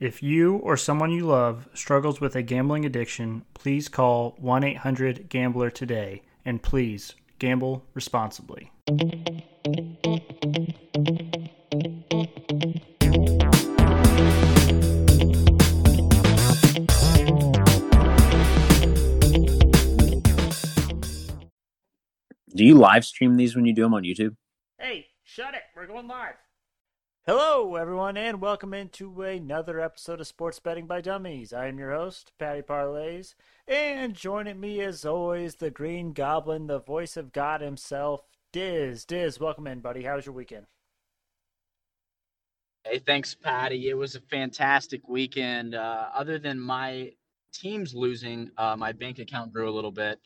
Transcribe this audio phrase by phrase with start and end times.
[0.00, 5.28] If you or someone you love struggles with a gambling addiction, please call 1 800
[5.28, 8.70] Gambler today and please gamble responsibly.
[22.54, 24.36] Do you live stream these when you do them on YouTube?
[24.78, 25.62] Hey, shut it.
[25.74, 26.34] We're going live.
[27.28, 31.52] Hello, everyone, and welcome into another episode of Sports Betting by Dummies.
[31.52, 33.34] I am your host, Patty Parlays,
[33.66, 39.04] and joining me as always, the Green Goblin, the voice of God himself, Diz.
[39.04, 40.04] Diz, welcome in, buddy.
[40.04, 40.64] How was your weekend?
[42.84, 43.90] Hey, thanks, Patty.
[43.90, 45.74] It was a fantastic weekend.
[45.74, 47.12] Uh, other than my
[47.52, 50.18] teams losing, uh, my bank account grew a little bit.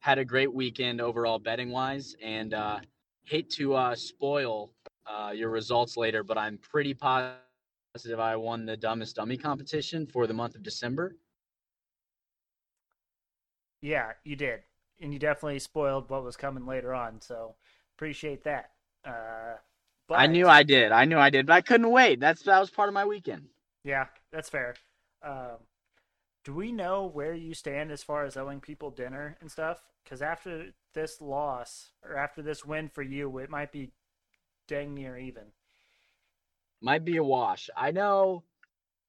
[0.00, 2.80] Had a great weekend overall betting wise, and uh,
[3.22, 4.72] hate to uh, spoil
[5.08, 7.40] uh, your results later, but I'm pretty positive
[8.18, 11.16] I won the dumbest dummy competition for the month of December.
[13.80, 14.60] Yeah, you did,
[15.00, 17.20] and you definitely spoiled what was coming later on.
[17.20, 17.54] So
[17.96, 18.70] appreciate that.
[19.04, 19.54] Uh,
[20.10, 20.92] I knew I did.
[20.92, 22.20] I knew I did, but I couldn't wait.
[22.20, 23.48] That's that was part of my weekend.
[23.84, 24.74] Yeah, that's fair.
[25.22, 25.58] Um,
[26.44, 29.82] do we know where you stand as far as owing people dinner and stuff?
[30.02, 33.90] Because after this loss or after this win for you, it might be
[34.68, 35.44] dang near even.
[36.80, 37.68] Might be a wash.
[37.76, 38.44] I know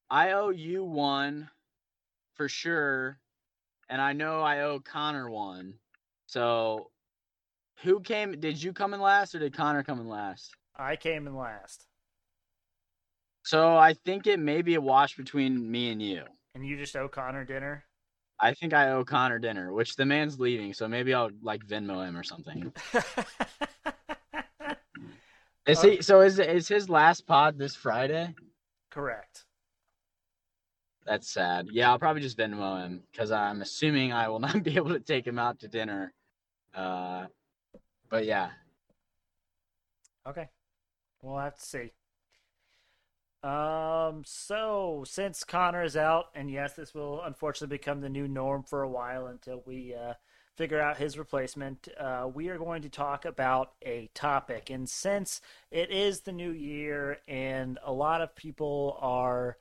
[0.10, 1.50] I owe you one
[2.34, 3.20] for sure,
[3.90, 5.76] and I know I owe Connor one.
[6.26, 6.90] So,
[7.84, 8.40] who came?
[8.40, 10.56] Did you come in last, or did Connor come in last?
[10.76, 11.86] I came in last.
[13.44, 16.24] So I think it may be a wash between me and you.
[16.56, 17.84] And you just owe Connor dinner?
[18.40, 22.08] I think I owe Connor dinner, which the man's leaving, so maybe I'll like Venmo
[22.08, 22.72] him or something.
[25.70, 28.34] is he so is is his last pod this Friday?
[28.90, 29.46] Correct.
[31.06, 31.68] That's sad.
[31.72, 35.00] Yeah, I'll probably just Venmo him because I'm assuming I will not be able to
[35.00, 36.14] take him out to dinner.
[36.76, 37.26] Uh,
[38.10, 38.50] but yeah.
[40.28, 40.50] Okay.
[41.22, 41.92] We'll have to see.
[43.42, 48.64] Um, so since Connor is out, and yes, this will unfortunately become the new norm
[48.64, 50.14] for a while until we uh,
[50.56, 54.70] figure out his replacement, uh, we are going to talk about a topic.
[54.70, 59.58] And since it is the new year and a lot of people are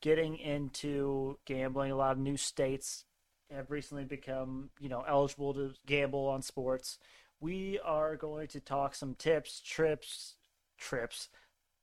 [0.00, 3.04] getting into gambling, a lot of new states
[3.50, 6.98] have recently become, you know, eligible to gamble on sports.
[7.40, 10.34] We are going to talk some tips, trips,
[10.78, 11.28] trips,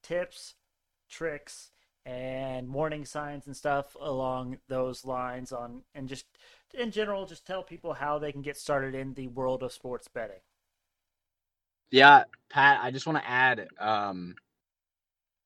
[0.03, 0.55] tips,
[1.09, 1.70] tricks
[2.05, 6.25] and warning signs and stuff along those lines on and just
[6.73, 10.07] in general just tell people how they can get started in the world of sports
[10.07, 10.39] betting.
[11.91, 14.35] Yeah pat i just want to add um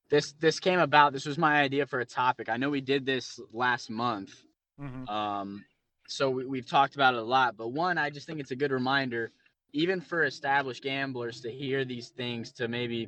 [0.10, 2.48] this this came about this was my idea for a topic.
[2.48, 4.32] I know we did this last month.
[4.80, 5.08] Mm-hmm.
[5.08, 5.66] um
[6.08, 8.56] so we, we've talked about it a lot but one i just think it's a
[8.58, 9.32] good reminder
[9.72, 13.08] even for established gamblers to hear these things to maybe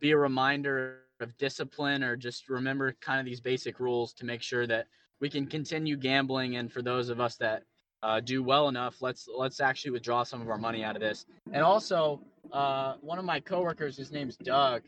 [0.00, 4.42] be a reminder of discipline or just remember kind of these basic rules to make
[4.42, 4.86] sure that
[5.20, 6.56] we can continue gambling.
[6.56, 7.64] And for those of us that
[8.02, 11.26] uh, do well enough let's let's actually withdraw some of our money out of this.
[11.52, 12.20] And also
[12.52, 14.82] uh, one of my coworkers his name's doug.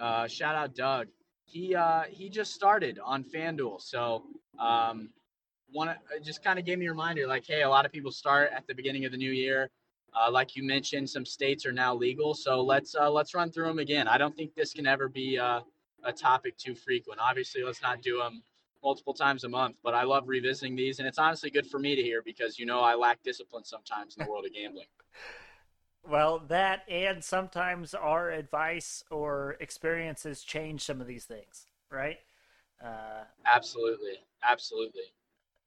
[0.00, 1.06] Uh, shout out doug.
[1.44, 3.80] He uh, he just started on fanduel.
[3.80, 4.24] So
[4.58, 5.10] um,
[5.70, 8.50] one just kind of gave me a reminder like hey a lot of people start
[8.54, 9.70] at the beginning of the new year
[10.14, 13.66] uh, like you mentioned, some states are now legal, so let's uh, let's run through
[13.66, 14.08] them again.
[14.08, 15.60] I don't think this can ever be uh,
[16.04, 17.20] a topic too frequent.
[17.20, 18.42] Obviously, let's not do them
[18.82, 21.94] multiple times a month, but I love revisiting these, and it's honestly good for me
[21.96, 24.86] to hear because you know I lack discipline sometimes in the world of gambling.
[26.08, 32.18] Well, that and sometimes our advice or experiences change some of these things, right?
[32.82, 35.12] Uh, absolutely, absolutely.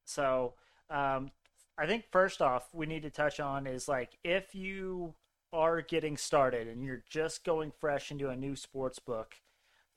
[0.06, 0.54] So,
[0.90, 1.32] um,
[1.78, 5.16] I think first off, we need to touch on is like if you
[5.54, 9.36] are getting started and you're just going fresh into a new sports book,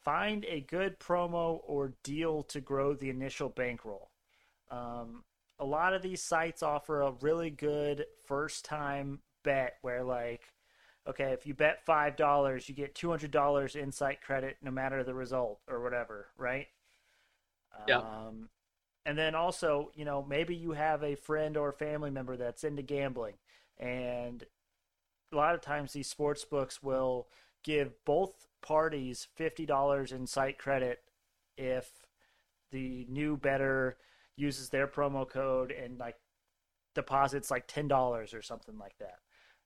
[0.02, 4.10] find a good promo or deal to grow the initial bankroll.
[4.70, 5.24] Um,
[5.58, 10.40] a lot of these sites offer a really good first time bet where like
[11.06, 15.04] okay if you bet five dollars you get two hundred dollars insight credit no matter
[15.04, 16.68] the result or whatever right
[17.88, 17.98] yeah.
[17.98, 18.48] Um,
[19.06, 22.82] and then also, you know, maybe you have a friend or family member that's into
[22.82, 23.34] gambling,
[23.78, 24.44] and
[25.32, 27.26] a lot of times these sports books will
[27.62, 31.00] give both parties fifty dollars in site credit
[31.56, 32.06] if
[32.70, 33.96] the new bettor
[34.36, 36.16] uses their promo code and like
[36.94, 39.18] deposits like ten dollars or something like that.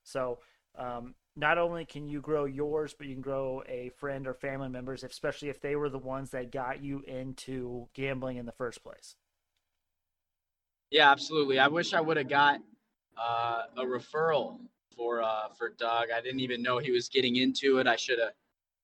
[0.03, 0.39] So
[0.77, 4.69] um, not only can you grow yours, but you can grow a friend or family
[4.69, 8.83] members, especially if they were the ones that got you into gambling in the first
[8.83, 9.15] place.
[10.91, 11.59] Yeah, absolutely.
[11.59, 12.59] I wish I would have got
[13.17, 14.59] uh, a referral
[14.95, 16.07] for uh, for Doug.
[16.15, 17.87] I didn't even know he was getting into it.
[17.87, 18.31] I should have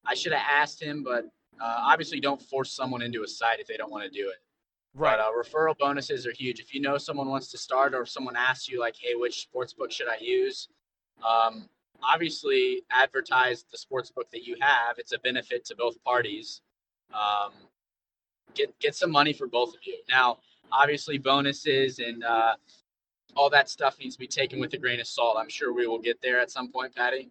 [0.05, 1.25] I should have asked him, but
[1.59, 4.37] uh, obviously don't force someone into a site if they don't want to do it.
[4.93, 5.17] Right.
[5.17, 6.59] But uh, referral bonuses are huge.
[6.59, 9.41] If you know someone wants to start, or if someone asks you like, "Hey, which
[9.41, 10.69] sports book should I use?"
[11.27, 11.69] Um,
[12.03, 14.97] obviously, advertise the sports book that you have.
[14.97, 16.61] It's a benefit to both parties.
[17.13, 17.51] Um,
[18.53, 19.97] get get some money for both of you.
[20.09, 20.37] Now,
[20.71, 22.55] obviously, bonuses and uh,
[23.35, 25.37] all that stuff needs to be taken with a grain of salt.
[25.39, 27.29] I'm sure we will get there at some point, Patty.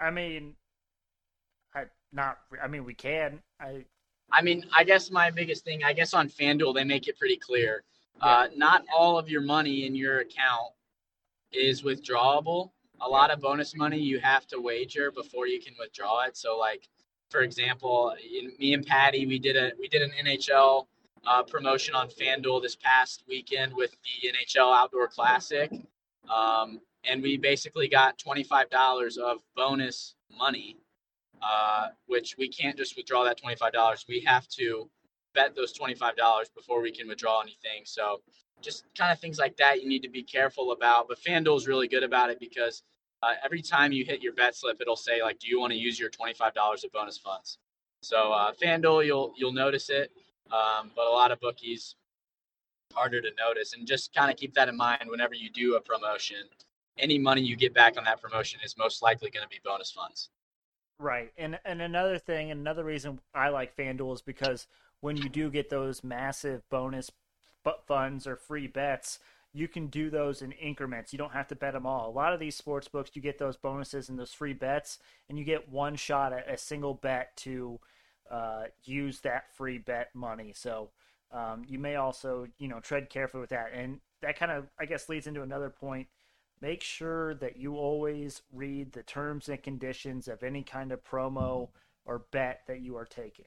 [0.00, 0.54] I mean,
[1.74, 2.38] I not.
[2.62, 3.40] I mean, we can.
[3.60, 3.84] I
[4.30, 7.36] I mean, I guess my biggest thing, I guess on FanDuel, they make it pretty
[7.36, 7.82] clear.
[8.20, 10.72] Uh, not all of your money in your account
[11.52, 12.70] is withdrawable.
[13.00, 16.36] A lot of bonus money you have to wager before you can withdraw it.
[16.36, 16.88] So, like,
[17.30, 20.86] for example, in, me and Patty, we did a we did an NHL
[21.26, 25.70] uh, promotion on FanDuel this past weekend with the NHL Outdoor Classic,
[26.34, 30.76] um, and we basically got twenty five dollars of bonus money
[31.42, 34.04] uh, which we can't just withdraw that $25.
[34.08, 34.90] We have to
[35.34, 36.14] bet those $25
[36.56, 37.82] before we can withdraw anything.
[37.84, 38.22] So
[38.62, 41.08] just kind of things like that you need to be careful about.
[41.08, 42.82] But FanDuel is really good about it because
[43.22, 45.78] uh, every time you hit your bet slip, it'll say like, "Do you want to
[45.78, 47.58] use your $25 of bonus funds?"
[48.02, 50.12] So uh, FanDuel, you'll you'll notice it,
[50.52, 51.94] um, but a lot of bookies
[52.92, 53.74] harder to notice.
[53.74, 56.38] And just kind of keep that in mind whenever you do a promotion.
[56.98, 59.90] Any money you get back on that promotion is most likely going to be bonus
[59.90, 60.30] funds.
[60.98, 61.32] Right.
[61.36, 64.66] And and another thing, another reason I like FanDuel is because
[65.00, 67.12] when you do get those massive bonus
[67.86, 69.20] funds or free bets,
[69.52, 71.12] you can do those in increments.
[71.12, 72.10] You don't have to bet them all.
[72.10, 74.98] A lot of these sports books, you get those bonuses and those free bets,
[75.28, 77.78] and you get one shot at a single bet to
[78.30, 80.52] uh, use that free bet money.
[80.54, 80.90] So
[81.32, 83.70] um, you may also, you know, tread carefully with that.
[83.72, 86.08] And that kind of, I guess, leads into another point
[86.60, 91.68] make sure that you always read the terms and conditions of any kind of promo
[92.04, 93.44] or bet that you are taking.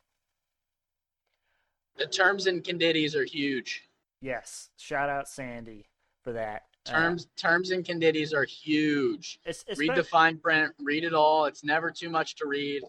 [1.98, 3.90] The terms and conditions are huge.
[4.22, 5.88] Yes, shout out Sandy
[6.24, 6.64] for that.
[6.86, 9.40] Terms, uh, terms and conditions are huge.
[9.46, 11.46] It's, it's read the fine print, read it all.
[11.46, 12.82] It's never too much to read.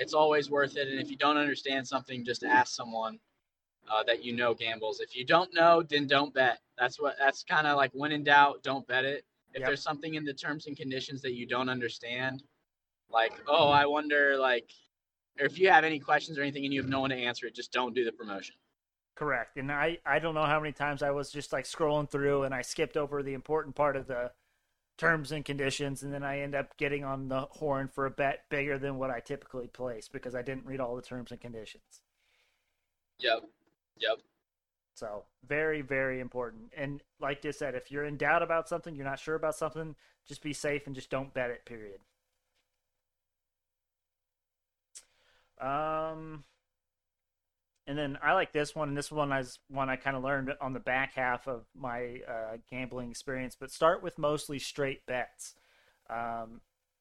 [0.00, 0.88] It's always worth it.
[0.88, 3.18] And if you don't understand something, just ask someone
[3.88, 5.00] uh, that you know gambles.
[5.00, 6.58] If you don't know, then don't bet.
[6.78, 7.16] That's what.
[7.18, 9.68] That's kind of like when in doubt, don't bet it if yep.
[9.68, 12.42] there's something in the terms and conditions that you don't understand,
[13.10, 14.70] like, oh, I wonder, like,
[15.40, 17.46] or if you have any questions or anything and you have no one to answer
[17.46, 18.54] it, just don't do the promotion.
[19.16, 19.56] Correct.
[19.56, 22.54] And I, I don't know how many times I was just like scrolling through and
[22.54, 24.30] I skipped over the important part of the
[25.00, 28.44] terms and conditions and then I end up getting on the horn for a bet
[28.50, 32.02] bigger than what I typically place because I didn't read all the terms and conditions.
[33.18, 33.44] Yep.
[33.98, 34.18] Yep.
[34.94, 36.72] So very, very important.
[36.76, 39.96] And like I said, if you're in doubt about something, you're not sure about something,
[40.28, 41.64] just be safe and just don't bet it.
[41.64, 42.00] Period.
[45.58, 46.44] Um,
[47.90, 50.52] and then I like this one, and this one is one I kind of learned
[50.60, 53.56] on the back half of my uh, gambling experience.
[53.58, 55.56] But start with mostly straight bets.
[56.08, 56.60] Um,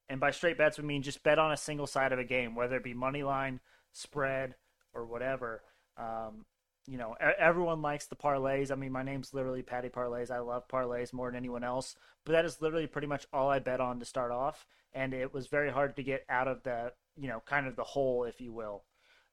[0.10, 2.56] and by straight bets, we mean just bet on a single side of a game,
[2.56, 3.60] whether it be money line,
[3.94, 4.56] spread,
[4.92, 5.62] or whatever.
[5.96, 6.46] Um,
[6.88, 8.72] you know, everyone likes the parlays.
[8.72, 10.32] I mean, my name's literally Patty Parlays.
[10.32, 11.96] I love parlays more than anyone else.
[12.26, 15.36] But that is literally pretty much all I bet on to start off, and it
[15.36, 18.42] was very hard to get out of the, you know, kind of the hole, if
[18.42, 18.86] you will.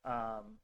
[0.05, 0.59] Um,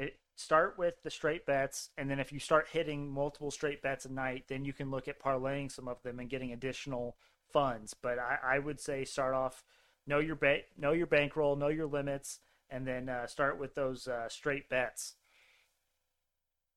[0.00, 4.04] it start with the straight bets, and then if you start hitting multiple straight bets
[4.04, 7.16] a night, then you can look at parlaying some of them and getting additional
[7.52, 7.94] funds.
[7.94, 9.64] But I, I would say start off,
[10.06, 14.08] know your ba- know your bankroll, know your limits, and then uh, start with those
[14.08, 15.16] uh, straight bets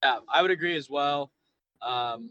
[0.03, 1.32] yeah, I would agree as well.
[1.82, 2.30] Um,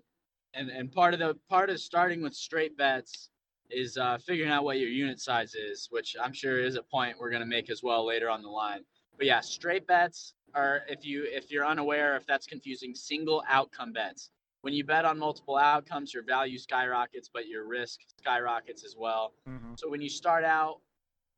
[0.54, 3.30] and and part of the part of starting with straight bets
[3.70, 7.16] is uh, figuring out what your unit size is, which I'm sure is a point
[7.18, 8.84] we're going to make as well later on the line.
[9.16, 13.92] But yeah, straight bets are if you if you're unaware if that's confusing, single outcome
[13.92, 14.30] bets.
[14.62, 19.34] When you bet on multiple outcomes, your value skyrockets, but your risk skyrockets as well.
[19.48, 19.74] Mm-hmm.
[19.76, 20.78] So when you start out,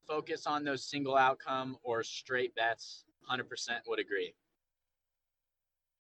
[0.07, 3.05] focus on those single outcome or straight bets.
[3.31, 3.45] 100%
[3.87, 4.35] would agree.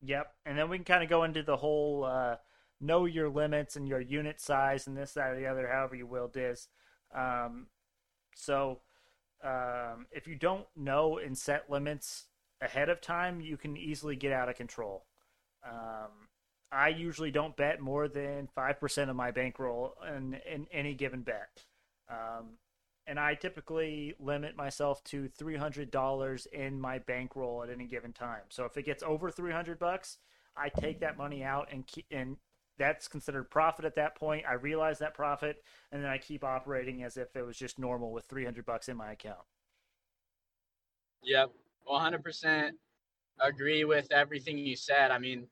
[0.02, 2.36] Yep, and then we can kind of go into the whole uh,
[2.80, 6.06] know your limits and your unit size and this, that, or the other, however you
[6.06, 6.68] will, Diz.
[7.14, 7.68] Um,
[8.36, 8.80] so
[9.44, 12.24] um, if you don't know and set limits
[12.60, 15.04] ahead of time, you can easily get out of control.
[15.64, 16.28] Um,
[16.72, 21.22] I usually don't bet more than five percent of my bankroll in, in any given
[21.22, 21.64] bet.
[22.08, 22.58] Um,
[23.06, 28.12] and I typically limit myself to three hundred dollars in my bankroll at any given
[28.12, 28.42] time.
[28.48, 30.18] So if it gets over three hundred bucks,
[30.56, 32.36] I take that money out and and
[32.78, 34.44] that's considered profit at that point.
[34.48, 35.62] I realize that profit,
[35.92, 38.88] and then I keep operating as if it was just normal with three hundred bucks
[38.88, 39.44] in my account.
[41.22, 41.50] Yep,
[41.84, 42.76] one hundred percent
[43.40, 45.10] agree with everything you said.
[45.10, 45.46] I mean,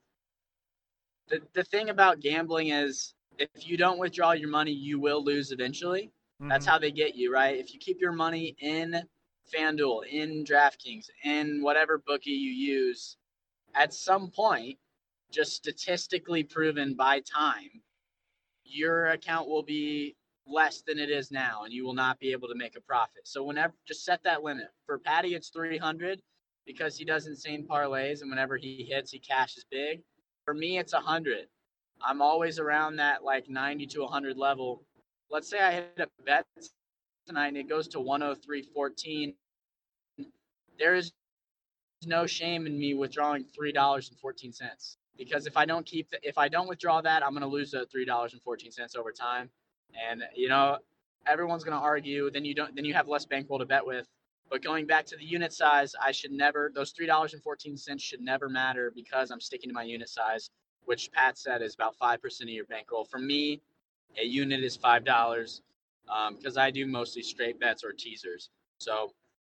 [1.28, 5.52] the the thing about gambling is if you don't withdraw your money, you will lose
[5.52, 6.10] eventually.
[6.40, 6.48] Mm-hmm.
[6.48, 7.58] That's how they get you, right?
[7.58, 9.02] If you keep your money in
[9.54, 13.16] FanDuel, in DraftKings, in whatever bookie you use,
[13.74, 14.78] at some point,
[15.32, 17.82] just statistically proven by time,
[18.64, 20.14] your account will be
[20.46, 23.22] less than it is now and you will not be able to make a profit.
[23.26, 24.68] So whenever just set that limit.
[24.86, 26.20] For Patty it's 300
[26.66, 30.02] because he does insane parlays and whenever he hits he cashes big.
[30.44, 31.46] For me it's 100.
[32.04, 34.82] I'm always around that like 90 to 100 level.
[35.30, 36.44] Let's say I hit a bet
[37.26, 39.34] tonight and it goes to 103.14.
[40.78, 41.12] There is
[42.04, 46.68] no shame in me withdrawing $3.14 because if I don't keep the, if I don't
[46.68, 49.50] withdraw that, I'm going to lose the three dollars and fourteen cents over time,
[50.10, 50.78] and you know
[51.26, 52.30] everyone's going to argue.
[52.30, 54.06] Then you don't then you have less bankroll to bet with.
[54.50, 57.76] But going back to the unit size, I should never those three dollars and fourteen
[57.76, 60.50] cents should never matter because I'm sticking to my unit size,
[60.84, 63.04] which Pat said is about five percent of your bankroll.
[63.04, 63.60] For me,
[64.20, 65.62] a unit is five dollars
[66.36, 68.50] because um, I do mostly straight bets or teasers.
[68.78, 69.12] So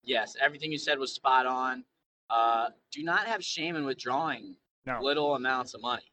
[0.03, 1.83] yes, everything you said was spot on.
[2.29, 4.99] Uh, do not have shame in withdrawing no.
[5.01, 6.11] little amounts of money.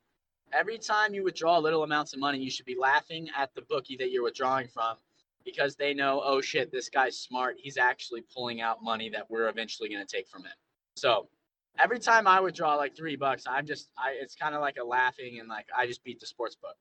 [0.52, 3.96] Every time you withdraw little amounts of money, you should be laughing at the bookie
[3.98, 4.96] that you're withdrawing from
[5.44, 7.56] because they know, oh shit, this guy's smart.
[7.58, 10.52] He's actually pulling out money that we're eventually going to take from him.
[10.96, 11.28] So
[11.78, 14.84] every time I withdraw like three bucks, I'm just, I, it's kind of like a
[14.84, 16.76] laughing and like I just beat the sports book.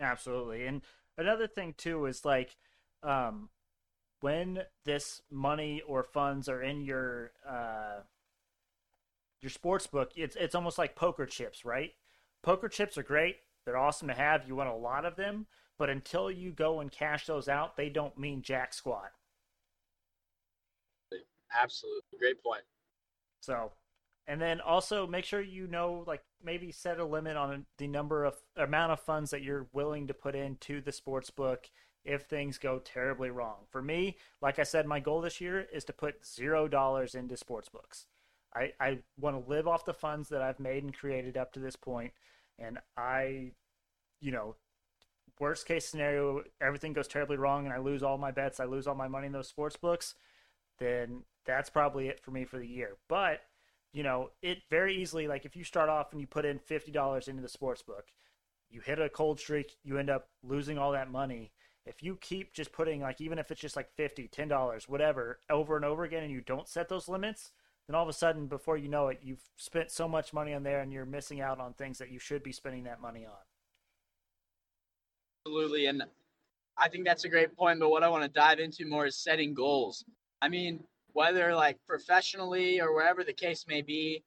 [0.00, 0.66] Absolutely.
[0.66, 0.82] And
[1.18, 2.56] another thing too is like
[3.02, 3.48] um
[4.20, 8.00] when this money or funds are in your uh
[9.44, 11.92] your sports book, it's it's almost like poker chips, right?
[12.42, 13.36] Poker chips are great.
[13.64, 14.48] They're awesome to have.
[14.48, 15.46] You want a lot of them,
[15.78, 19.12] but until you go and cash those out, they don't mean jack squat.
[21.54, 22.18] Absolutely.
[22.18, 22.62] Great point.
[23.40, 23.72] So,
[24.26, 28.24] and then also make sure you know like maybe set a limit on the number
[28.24, 31.68] of amount of funds that you're willing to put into the sports book
[32.04, 35.84] if things go terribly wrong for me like i said my goal this year is
[35.84, 38.06] to put zero dollars into sports books
[38.54, 41.60] i, I want to live off the funds that i've made and created up to
[41.60, 42.12] this point
[42.58, 43.52] and i
[44.20, 44.56] you know
[45.40, 48.86] worst case scenario everything goes terribly wrong and i lose all my bets i lose
[48.86, 50.14] all my money in those sports books
[50.78, 53.40] then that's probably it for me for the year but
[53.94, 57.28] you know, it very easily, like if you start off and you put in $50
[57.28, 58.06] into the sports book,
[58.68, 61.52] you hit a cold streak, you end up losing all that money.
[61.86, 65.76] If you keep just putting, like, even if it's just like 50 $10, whatever, over
[65.76, 67.52] and over again, and you don't set those limits,
[67.88, 70.62] then all of a sudden, before you know it, you've spent so much money on
[70.62, 73.32] there and you're missing out on things that you should be spending that money on.
[75.46, 75.86] Absolutely.
[75.86, 76.02] And
[76.78, 77.80] I think that's a great point.
[77.80, 80.04] But what I want to dive into more is setting goals.
[80.40, 80.82] I mean,
[81.14, 84.22] whether like professionally or wherever the case may be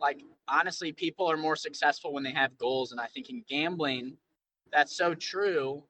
[0.00, 4.16] like honestly people are more successful when they have goals and i think in gambling
[4.72, 5.82] that's so true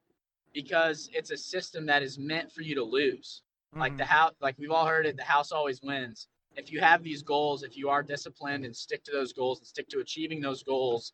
[0.52, 3.80] because it's a system that is meant for you to lose mm-hmm.
[3.80, 7.02] like the house like we've all heard it the house always wins if you have
[7.02, 10.40] these goals if you are disciplined and stick to those goals and stick to achieving
[10.40, 11.12] those goals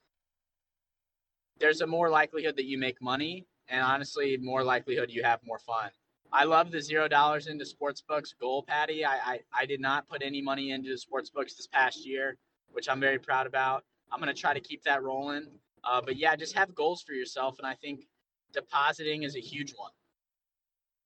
[1.61, 5.59] there's a more likelihood that you make money and honestly more likelihood you have more
[5.59, 5.91] fun
[6.35, 9.05] I love the zero dollars into sports books goal, Patty.
[9.05, 12.37] I, I, I did not put any money into sports books this past year,
[12.73, 13.85] which I'm very proud about.
[14.11, 15.47] I'm going to try to keep that rolling.
[15.85, 17.59] Uh, but yeah, just have goals for yourself.
[17.59, 18.09] And I think
[18.53, 19.93] depositing is a huge one.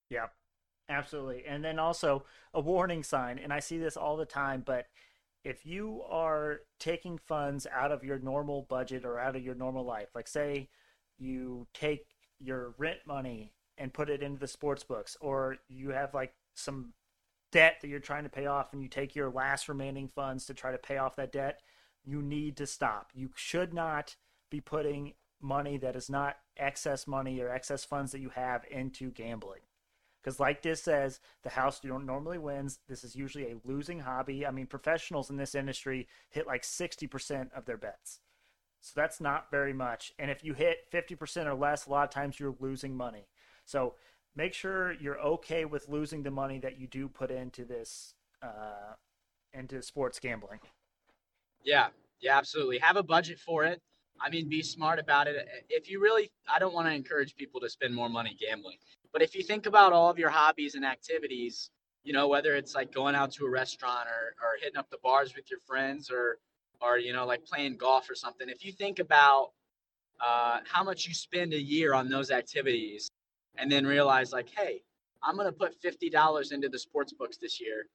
[0.09, 0.29] Yeah,
[0.89, 1.45] absolutely.
[1.47, 4.87] And then also a warning sign, and I see this all the time, but
[5.45, 9.85] if you are taking funds out of your normal budget or out of your normal
[9.85, 10.69] life, like say
[11.19, 12.07] you take
[12.41, 16.93] your rent money and put it into the sports books, or you have like some
[17.53, 20.55] debt that you're trying to pay off and you take your last remaining funds to
[20.55, 21.61] try to pay off that debt,
[22.05, 23.11] you need to stop.
[23.15, 24.17] You should not
[24.51, 29.11] be putting money that is not excess money or excess funds that you have into
[29.11, 29.61] gambling.
[30.21, 32.81] Because, like this says, the house normally wins.
[32.89, 34.47] This is usually a losing hobby.
[34.47, 38.21] I mean, professionals in this industry hit like 60% of their bets.
[38.81, 40.13] So that's not very much.
[40.19, 43.29] And if you hit 50% or less, a lot of times you're losing money.
[43.65, 43.95] So
[44.37, 48.95] make sure you're okay with losing the money that you do put into this uh,
[49.53, 50.61] into sports gambling.
[51.65, 51.89] Yeah,
[52.21, 52.79] yeah, absolutely.
[52.79, 53.83] Have a budget for it.
[54.21, 55.37] I mean, be smart about it.
[55.69, 58.79] If you really, I don't want to encourage people to spend more money gambling,
[59.13, 61.71] but if you think about all of your hobbies and activities,
[62.05, 64.99] you know, whether it's like going out to a restaurant or, or hitting up the
[65.03, 66.39] bars with your friends or,
[66.81, 69.51] or, you know, like playing golf or something, if you think about
[70.21, 73.11] uh, how much you spend a year on those activities
[73.57, 74.83] and then realize like, hey,
[75.23, 77.87] I'm going to put $50 into the sports books this year.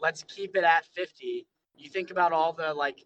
[0.00, 1.46] Let's keep it at 50.
[1.76, 3.04] You think about all the like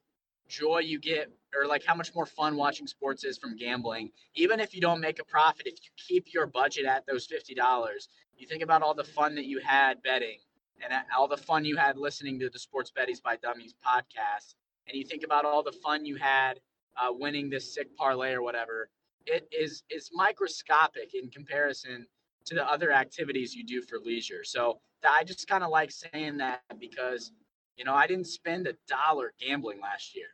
[0.48, 4.10] joy you get or like how much more fun watching sports is from gambling.
[4.34, 8.08] Even if you don't make a profit, if you keep your budget at those $50,
[8.36, 10.38] you think about all the fun that you had betting
[10.82, 14.54] and all the fun you had listening to the Sports Betting by Dummies podcast.
[14.86, 16.60] And you think about all the fun you had
[16.96, 18.88] uh, winning this sick parlay or whatever.
[19.26, 22.06] It is is microscopic in comparison
[22.46, 24.44] to the other activities you do for leisure.
[24.44, 27.32] So I just kind of like saying that because
[27.76, 30.28] you know I didn't spend a dollar gambling last year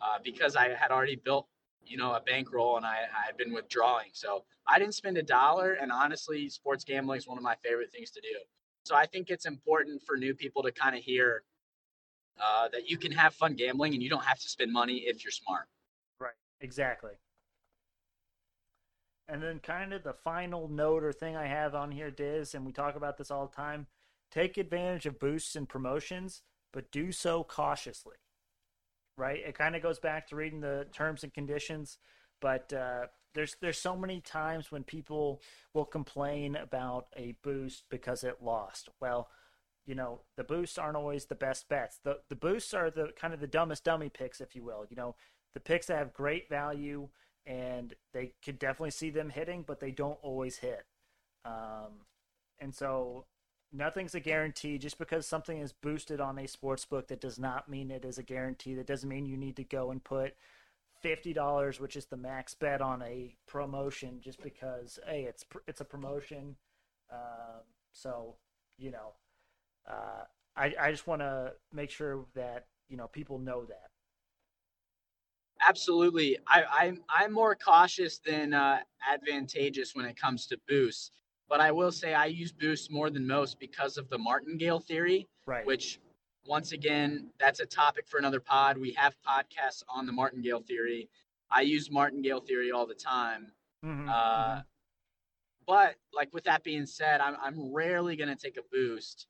[0.00, 1.46] uh, because I had already built
[1.84, 4.08] you know a bankroll and I I've been withdrawing.
[4.12, 7.90] So I didn't spend a dollar, and honestly, sports gambling is one of my favorite
[7.90, 8.38] things to do.
[8.84, 11.42] So I think it's important for new people to kind of hear
[12.40, 15.24] uh, that you can have fun gambling and you don't have to spend money if
[15.24, 15.66] you're smart.
[16.20, 16.34] Right.
[16.60, 17.12] Exactly.
[19.30, 22.64] And then, kind of the final note or thing I have on here, Diz, and
[22.64, 23.86] we talk about this all the time
[24.30, 28.16] take advantage of boosts and promotions, but do so cautiously.
[29.18, 29.40] Right?
[29.44, 31.98] It kind of goes back to reading the terms and conditions,
[32.40, 35.42] but uh, there's there's so many times when people
[35.74, 38.88] will complain about a boost because it lost.
[39.00, 39.28] Well,
[39.86, 41.98] you know, the boosts aren't always the best bets.
[42.02, 44.86] The the boosts are the kind of the dumbest dummy picks, if you will.
[44.88, 45.16] You know,
[45.54, 47.08] the picks that have great value
[47.44, 50.84] and they could definitely see them hitting, but they don't always hit.
[51.44, 52.04] Um,
[52.58, 53.24] and so
[53.72, 54.78] nothing's a guarantee.
[54.78, 58.18] Just because something is boosted on a sports book, that does not mean it is
[58.18, 58.74] a guarantee.
[58.74, 60.34] That doesn't mean you need to go and put
[61.02, 65.80] fifty dollars, which is the max bet on a promotion, just because hey, it's it's
[65.80, 66.56] a promotion.
[67.12, 68.36] Um, so
[68.78, 69.14] you know,
[69.88, 70.24] uh,
[70.56, 73.90] I I just want to make sure that you know people know that.
[75.66, 76.38] Absolutely.
[76.46, 78.78] I, I'm I'm more cautious than uh,
[79.12, 81.10] advantageous when it comes to boosts,
[81.48, 85.26] but I will say I use Boost more than most because of the martingale theory,
[85.46, 85.64] right?
[85.66, 86.00] Which,
[86.46, 88.78] once again, that's a topic for another pod.
[88.78, 91.08] We have podcasts on the martingale theory.
[91.50, 93.52] I use martingale theory all the time.
[93.84, 94.08] Mm-hmm.
[94.08, 94.60] Uh, mm-hmm.
[95.66, 99.26] But like with that being said, I'm I'm rarely gonna take a boost,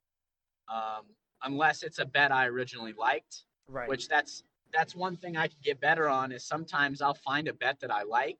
[0.67, 1.03] um,
[1.43, 3.43] unless it's a bet I originally liked.
[3.67, 3.87] Right.
[3.87, 7.53] Which that's that's one thing I could get better on is sometimes I'll find a
[7.53, 8.39] bet that I like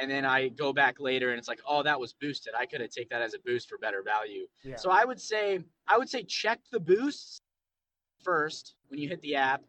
[0.00, 2.54] and then I go back later and it's like, oh, that was boosted.
[2.58, 4.46] I could have take that as a boost for better value.
[4.62, 4.76] Yeah.
[4.76, 7.40] So I would say I would say check the boosts
[8.22, 9.62] first when you hit the app,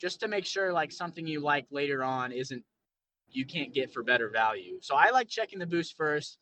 [0.00, 2.62] just to make sure like something you like later on isn't
[3.28, 4.78] you can't get for better value.
[4.80, 6.38] So I like checking the boost first,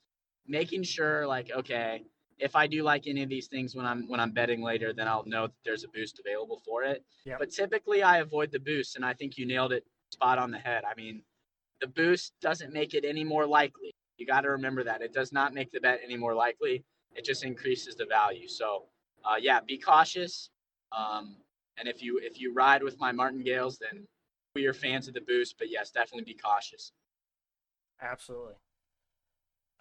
[0.46, 2.02] making sure like okay,
[2.38, 5.08] if I do like any of these things when I'm when I'm betting later, then
[5.08, 7.04] I'll know that there's a boost available for it.
[7.24, 7.38] Yep.
[7.38, 10.58] But typically I avoid the boost, and I think you nailed it spot on the
[10.58, 10.84] head.
[10.84, 11.22] I mean,
[11.84, 13.94] the boost doesn't make it any more likely.
[14.16, 16.82] You got to remember that it does not make the bet any more likely.
[17.14, 18.48] It just increases the value.
[18.48, 18.84] So,
[19.22, 20.48] uh, yeah, be cautious.
[20.96, 21.36] Um,
[21.76, 24.06] and if you if you ride with my martingales, then
[24.54, 25.56] we are fans of the boost.
[25.58, 26.92] But yes, definitely be cautious.
[28.00, 28.54] Absolutely.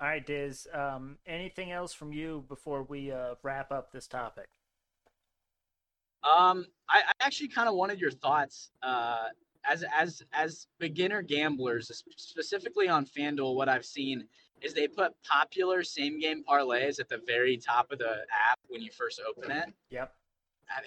[0.01, 0.67] All right, Diz.
[0.73, 4.47] Um, anything else from you before we uh, wrap up this topic?
[6.23, 9.27] Um, I, I actually kind of wanted your thoughts uh,
[9.69, 13.55] as as as beginner gamblers, specifically on FanDuel.
[13.55, 14.25] What I've seen
[14.61, 18.81] is they put popular same game parlays at the very top of the app when
[18.81, 19.73] you first open it.
[19.89, 20.13] Yep.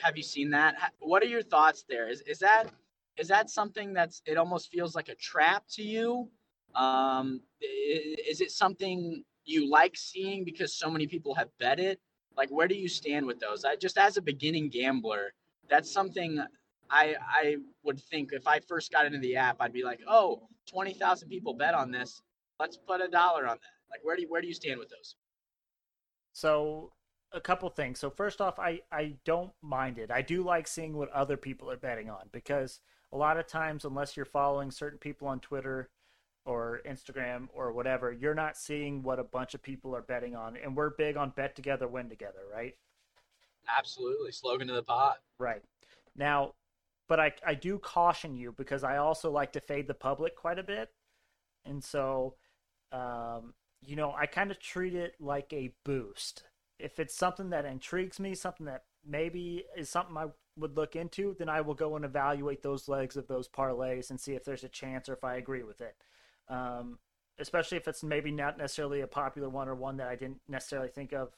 [0.03, 0.93] Have you seen that?
[0.99, 2.09] What are your thoughts there?
[2.09, 2.65] Is is that
[3.17, 6.29] is that something that's it almost feels like a trap to you?
[6.75, 12.01] Um, is it something you like seeing because so many people have bet it?
[12.37, 13.65] Like, where do you stand with those?
[13.65, 15.33] I just as a beginning gambler,
[15.69, 16.43] that's something
[16.91, 20.49] I I would think if I first got into the app, I'd be like, oh,
[20.67, 22.23] 20,000 people bet on this.
[22.59, 23.91] Let's put a dollar on that.
[23.91, 25.17] Like, where do you, where do you stand with those?
[26.33, 26.93] So
[27.33, 27.99] a couple things.
[27.99, 30.11] So first off, I I don't mind it.
[30.11, 32.81] I do like seeing what other people are betting on because
[33.13, 35.91] a lot of times, unless you're following certain people on Twitter
[36.45, 40.57] or Instagram or whatever, you're not seeing what a bunch of people are betting on.
[40.57, 42.75] And we're big on bet together, win together, right?
[43.77, 44.33] Absolutely.
[44.33, 45.19] Slogan of the pot.
[45.39, 45.63] Right.
[46.15, 46.53] Now,
[47.09, 50.59] but I, I do caution you because I also like to fade the public quite
[50.59, 50.91] a bit.
[51.65, 52.35] And so,
[52.93, 56.45] um, you know, I kind of treat it like a boost.
[56.79, 61.35] If it's something that intrigues me, something that maybe is something I would look into,
[61.39, 64.65] then I will go and evaluate those legs of those parlays and see if there's
[64.65, 65.97] a chance or if I agree with it.
[66.49, 66.99] Um,
[67.39, 70.89] especially if it's maybe not necessarily a popular one or one that I didn't necessarily
[70.89, 71.33] think of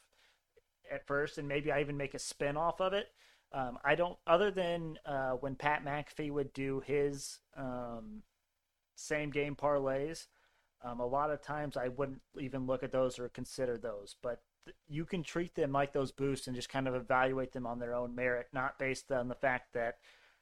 [0.91, 3.09] at first, and maybe I even make a spin off of it.
[3.53, 8.23] Um, I don't, other than uh, when Pat McAfee would do his um,
[8.95, 10.27] same game parlays,
[10.85, 14.17] um, a lot of times I wouldn't even look at those or consider those.
[14.23, 17.67] But th- you can treat them like those boosts and just kind of evaluate them
[17.67, 19.97] on their own merit, not based on the fact that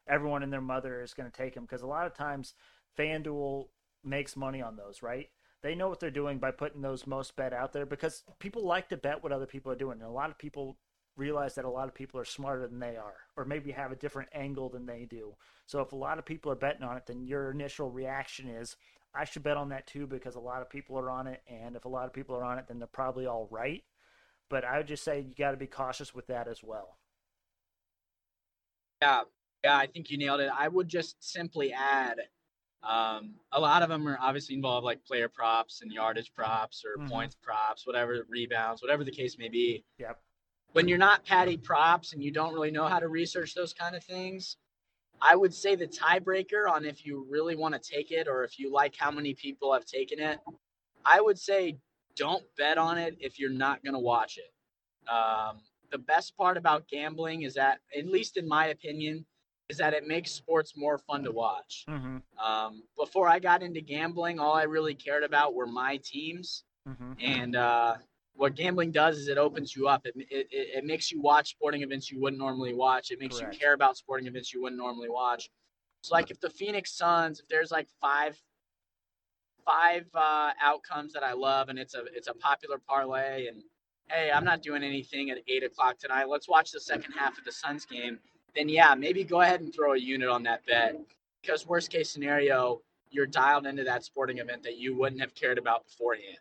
[0.08, 1.64] everyone and their mother is going to take them.
[1.64, 2.54] Because a lot of times
[2.98, 3.68] FanDuel
[4.04, 5.28] makes money on those, right?
[5.62, 8.88] They know what they're doing by putting those most bet out there because people like
[8.90, 10.00] to bet what other people are doing.
[10.00, 10.76] And a lot of people
[11.16, 13.96] realize that a lot of people are smarter than they are, or maybe have a
[13.96, 15.34] different angle than they do.
[15.66, 18.76] So if a lot of people are betting on it, then your initial reaction is,
[19.14, 21.42] I should bet on that too because a lot of people are on it.
[21.48, 23.82] And if a lot of people are on it, then they're probably all right.
[24.48, 26.98] But I would just say you got to be cautious with that as well.
[29.02, 29.22] Yeah,
[29.64, 30.50] yeah, I think you nailed it.
[30.56, 32.18] I would just simply add
[32.82, 37.00] um, a lot of them are obviously involved like player props and yardage props or
[37.00, 37.10] mm-hmm.
[37.10, 39.84] points props, whatever rebounds, whatever the case may be.
[39.98, 40.20] Yep.
[40.72, 43.96] When you're not patty props and you don't really know how to research those kind
[43.96, 44.56] of things,
[45.20, 48.58] I would say the tiebreaker on if you really want to take it or if
[48.58, 50.38] you like how many people have taken it,
[51.04, 51.78] I would say
[52.16, 54.52] don't bet on it if you're not going to watch it.
[55.10, 55.58] Um,
[55.90, 59.24] the best part about gambling is that, at least in my opinion,
[59.68, 61.84] is that it makes sports more fun to watch.
[61.88, 62.18] Mm-hmm.
[62.44, 66.64] Um, before I got into gambling, all I really cared about were my teams.
[66.88, 67.12] Mm-hmm.
[67.20, 67.94] And uh,
[68.36, 70.06] what gambling does is it opens you up.
[70.06, 73.10] It, it, it, makes you watch sporting events you wouldn't normally watch.
[73.10, 73.54] It makes Correct.
[73.54, 75.48] you care about sporting events you wouldn't normally watch.
[76.02, 78.40] So, like, if the Phoenix Suns, if there's like five
[79.64, 83.62] five uh, outcomes that I love, and it's a it's a popular parlay, and
[84.08, 86.28] hey, I'm not doing anything at eight o'clock tonight.
[86.28, 88.18] Let's watch the second half of the Suns game
[88.56, 90.96] then yeah, maybe go ahead and throw a unit on that bet
[91.42, 95.58] because worst case scenario, you're dialed into that sporting event that you wouldn't have cared
[95.58, 96.38] about beforehand.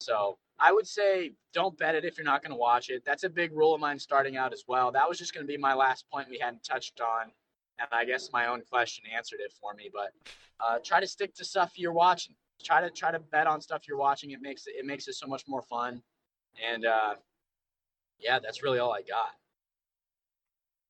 [0.00, 3.04] So I would say don't bet it if you're not going to watch it.
[3.04, 4.92] That's a big rule of mine starting out as well.
[4.92, 7.32] That was just going to be my last point we hadn't touched on.
[7.78, 9.90] And I guess my own question answered it for me.
[9.92, 10.12] But
[10.60, 12.34] uh, try to stick to stuff you're watching.
[12.62, 14.30] Try to try to bet on stuff you're watching.
[14.30, 16.02] It makes it, it makes it so much more fun.
[16.70, 17.14] And uh,
[18.20, 19.30] yeah, that's really all I got.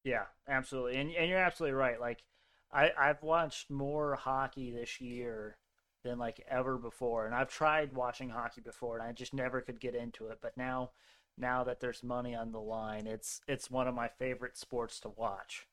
[0.04, 2.00] Yeah, absolutely, and and you're absolutely right.
[2.00, 2.24] Like,
[2.72, 5.56] I I've watched more hockey this year
[6.02, 9.80] than like ever before, and I've tried watching hockey before, and I just never could
[9.80, 10.38] get into it.
[10.42, 10.90] But now,
[11.38, 15.08] now that there's money on the line, it's it's one of my favorite sports to
[15.10, 15.66] watch.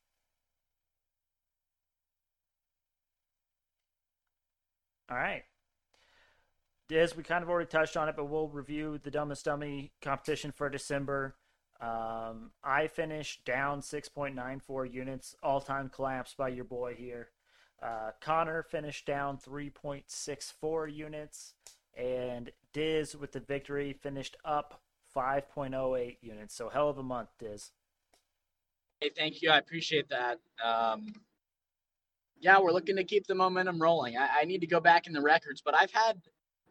[5.09, 5.43] All right.
[6.87, 10.51] Diz, we kind of already touched on it, but we'll review the dumbest dummy competition
[10.51, 11.35] for December.
[11.79, 17.29] Um, I finished down 6.94 units, all time collapse by your boy here.
[17.81, 21.53] Uh, Connor finished down 3.64 units,
[21.97, 24.81] and Diz with the victory finished up
[25.15, 26.55] 5.08 units.
[26.55, 27.71] So hell of a month, Diz.
[28.99, 29.49] Hey, thank you.
[29.49, 30.39] I appreciate that.
[30.63, 31.13] Um,
[32.39, 34.17] yeah, we're looking to keep the momentum rolling.
[34.17, 36.21] I, I, need to go back in the records, but I've had,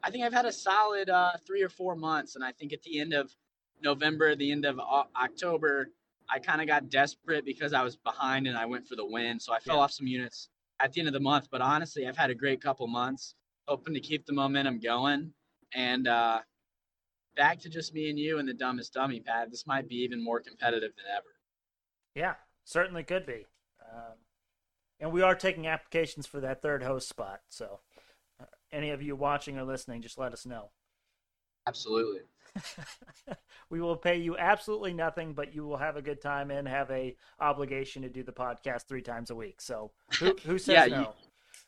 [0.02, 2.82] I think I've had a solid uh, three or four months, and I think at
[2.82, 3.34] the end of
[3.82, 5.88] November, the end of October,
[6.30, 9.40] I kind of got desperate because I was behind and I went for the win.
[9.40, 9.82] So I fell yeah.
[9.82, 10.48] off some units
[10.80, 11.48] at the end of the month.
[11.50, 13.34] But honestly, I've had a great couple months,
[13.66, 15.32] hoping to keep the momentum going.
[15.74, 16.40] And uh,
[17.36, 19.50] back to just me and you and the dumbest dummy, Pat.
[19.50, 21.34] This might be even more competitive than ever.
[22.14, 23.46] Yeah, certainly could be.
[23.92, 24.14] Um,
[25.00, 27.40] and we are taking applications for that third host spot.
[27.48, 27.80] So,
[28.40, 30.70] uh, any of you watching or listening, just let us know.
[31.66, 32.22] Absolutely.
[33.70, 36.90] we will pay you absolutely nothing, but you will have a good time and have
[36.90, 39.60] a obligation to do the podcast three times a week.
[39.60, 41.14] So who, who says yeah, no?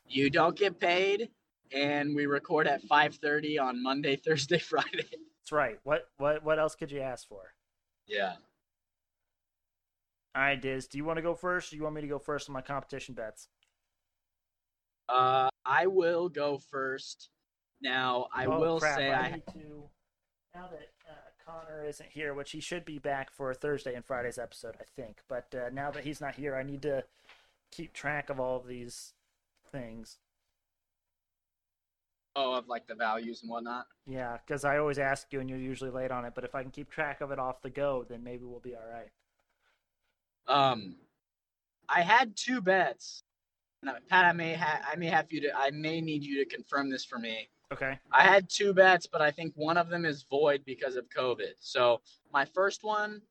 [0.06, 1.30] You, you don't get paid,
[1.72, 5.08] and we record at five thirty on Monday, Thursday, Friday.
[5.10, 5.78] That's right.
[5.84, 7.54] What what what else could you ask for?
[8.06, 8.34] Yeah.
[10.34, 10.86] All right, Diz.
[10.86, 11.68] Do you want to go first?
[11.68, 13.48] Or do you want me to go first on my competition bets?
[15.08, 17.30] Uh, I will go first.
[17.82, 18.96] Now, I oh, will crap.
[18.96, 19.42] say I, I...
[20.54, 24.38] now that uh, Connor isn't here, which he should be back for Thursday and Friday's
[24.38, 25.18] episode, I think.
[25.28, 27.04] But uh, now that he's not here, I need to
[27.70, 29.14] keep track of all of these
[29.70, 30.18] things.
[32.36, 33.86] Oh, of like the values and whatnot.
[34.06, 36.32] Yeah, because I always ask you, and you're usually late on it.
[36.34, 38.74] But if I can keep track of it off the go, then maybe we'll be
[38.74, 39.10] all right.
[40.46, 40.96] Um,
[41.88, 43.24] I had two bets.
[43.84, 46.90] Pat, I may ha- I may have you to I may need you to confirm
[46.90, 47.48] this for me.
[47.72, 47.98] Okay.
[48.12, 51.52] I had two bets, but I think one of them is void because of COVID.
[51.60, 52.00] So
[52.32, 53.22] my first one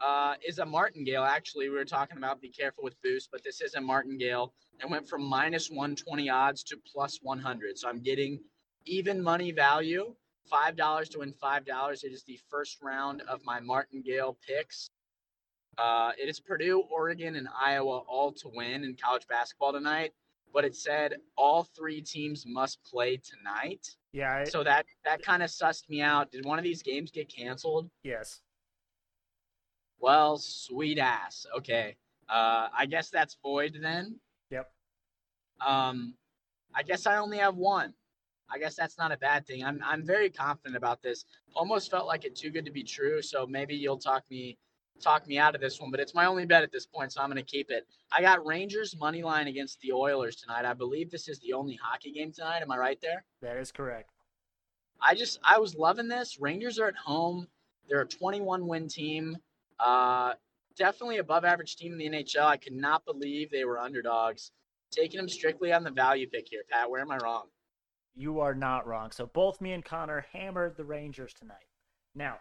[0.00, 1.22] uh, is a martingale.
[1.22, 4.52] Actually, we were talking about be careful with boost, but this is a martingale.
[4.80, 7.78] It went from minus 120 odds to plus 100.
[7.78, 8.40] So I'm getting
[8.84, 10.14] even money value,
[10.50, 12.02] five dollars to win five dollars.
[12.02, 14.88] It is the first round of my martingale picks.
[15.78, 20.12] Uh, it is Purdue, Oregon, and Iowa all to win in college basketball tonight.
[20.54, 23.88] But it said all three teams must play tonight.
[24.12, 24.38] Yeah.
[24.38, 26.30] I, so that that kind of sussed me out.
[26.30, 27.90] Did one of these games get canceled?
[28.04, 28.40] Yes.
[29.98, 31.44] Well, sweet ass.
[31.58, 31.96] Okay.
[32.28, 34.20] Uh, I guess that's void then.
[34.50, 34.70] Yep.
[35.66, 36.14] Um,
[36.74, 37.92] I guess I only have one.
[38.48, 39.64] I guess that's not a bad thing.
[39.64, 41.24] I'm I'm very confident about this.
[41.54, 43.20] Almost felt like it too good to be true.
[43.22, 44.56] So maybe you'll talk me
[45.00, 47.20] talk me out of this one, but it's my only bet at this point, so
[47.20, 47.86] I'm going to keep it.
[48.12, 50.64] I got Rangers money line against the Oilers tonight.
[50.64, 52.62] I believe this is the only hockey game tonight.
[52.62, 53.24] Am I right there?
[53.42, 54.10] That is correct.
[55.00, 56.38] I just I was loving this.
[56.40, 57.46] Rangers are at home.
[57.88, 59.36] They're a 21 win team.
[59.78, 60.34] Uh,
[60.76, 62.46] definitely above average team in the NHL.
[62.46, 64.52] I could not believe they were underdogs.
[64.90, 66.88] Taking them strictly on the value pick here, Pat.
[66.88, 67.46] Where am I wrong?
[68.14, 69.10] You are not wrong.
[69.10, 71.66] So both me and Connor hammered the Rangers tonight.
[72.14, 72.36] Now,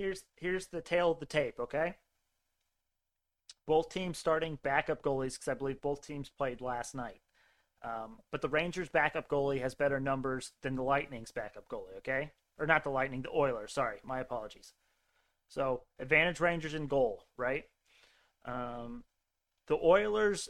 [0.00, 1.96] here's here's the tale of the tape, okay?
[3.66, 7.20] Both teams starting backup goalies because I believe both teams played last night.
[7.84, 12.32] Um, but the Rangers' backup goalie has better numbers than the Lightning's backup goalie, okay?
[12.58, 13.72] Or not the Lightning, the Oilers.
[13.72, 14.72] Sorry, my apologies.
[15.48, 17.64] So advantage Rangers in goal, right?
[18.44, 19.04] Um,
[19.66, 20.48] the Oilers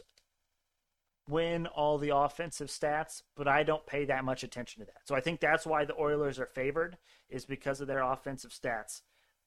[1.29, 5.07] win all the offensive stats, but I don't pay that much attention to that.
[5.07, 6.97] So I think that's why the Oilers are favored
[7.29, 9.01] is because of their offensive stats.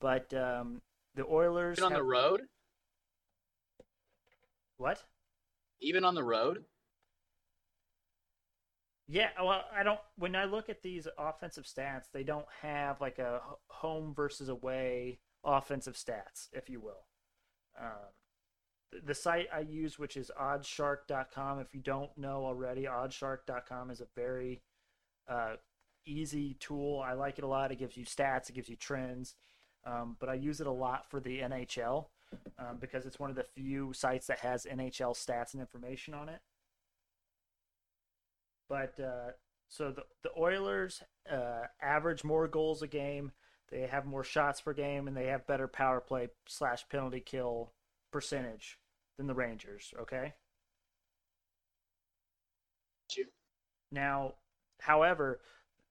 [0.05, 0.83] But um,
[1.14, 2.01] the Oilers even on have...
[2.01, 2.43] the road.
[4.77, 5.03] What?
[5.81, 6.64] Even on the road.
[9.09, 9.99] Yeah, well, I don't.
[10.19, 15.21] When I look at these offensive stats, they don't have like a home versus away
[15.43, 17.07] offensive stats, if you will.
[17.81, 24.03] Um, the site I use, which is oddshark.com, if you don't know already, oddshark.com is
[24.03, 24.61] a very
[25.27, 25.55] uh,
[26.05, 27.03] easy tool.
[27.03, 27.73] I like it a lot.
[27.73, 29.35] It gives you stats, it gives you trends,
[29.87, 32.07] um, but I use it a lot for the NHL
[32.59, 36.29] um, because it's one of the few sites that has NHL stats and information on
[36.29, 36.40] it.
[38.68, 39.33] But uh,
[39.68, 43.33] so the the Oilers uh, average more goals a game.
[43.70, 47.73] They have more shots per game, and they have better power play slash penalty kill
[48.12, 48.79] percentage
[49.16, 49.92] than the Rangers.
[50.01, 50.35] Okay.
[53.90, 54.35] Now,
[54.81, 55.40] however,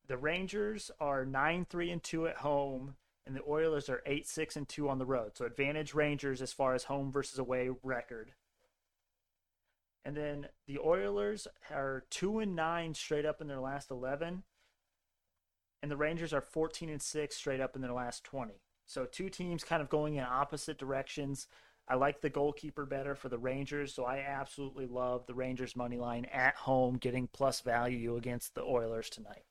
[0.08, 4.55] the Rangers are nine three and two at home, and the Oilers are eight six
[4.55, 5.31] and two on the road.
[5.36, 8.33] So advantage Rangers as far as home versus away record.
[10.05, 14.43] And then the Oilers are two and nine straight up in their last eleven,
[15.81, 18.62] and the Rangers are fourteen and six straight up in their last twenty.
[18.86, 21.47] So two teams kind of going in opposite directions.
[21.88, 25.97] I like the goalkeeper better for the Rangers, so I absolutely love the Rangers money
[25.97, 29.43] line at home getting plus value against the Oilers tonight.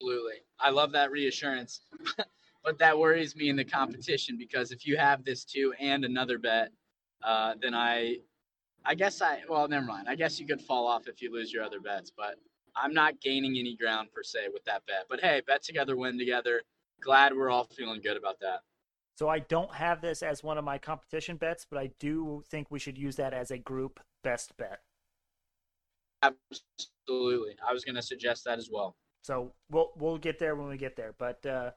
[0.00, 0.42] Absolutely.
[0.60, 1.80] I love that reassurance.
[2.64, 6.38] but that worries me in the competition because if you have this too and another
[6.38, 6.70] bet,
[7.22, 8.18] uh, then I
[8.84, 10.08] I guess I well never mind.
[10.08, 12.36] I guess you could fall off if you lose your other bets, but
[12.76, 15.06] I'm not gaining any ground per se with that bet.
[15.08, 16.62] But hey, bet together, win together.
[17.00, 18.60] Glad we're all feeling good about that.
[19.18, 22.70] So I don't have this as one of my competition bets, but I do think
[22.70, 24.80] we should use that as a group best bet.
[26.22, 27.56] Absolutely.
[27.66, 28.96] I was going to suggest that as well.
[29.28, 31.14] So we'll we'll get there when we get there.
[31.18, 31.72] But uh,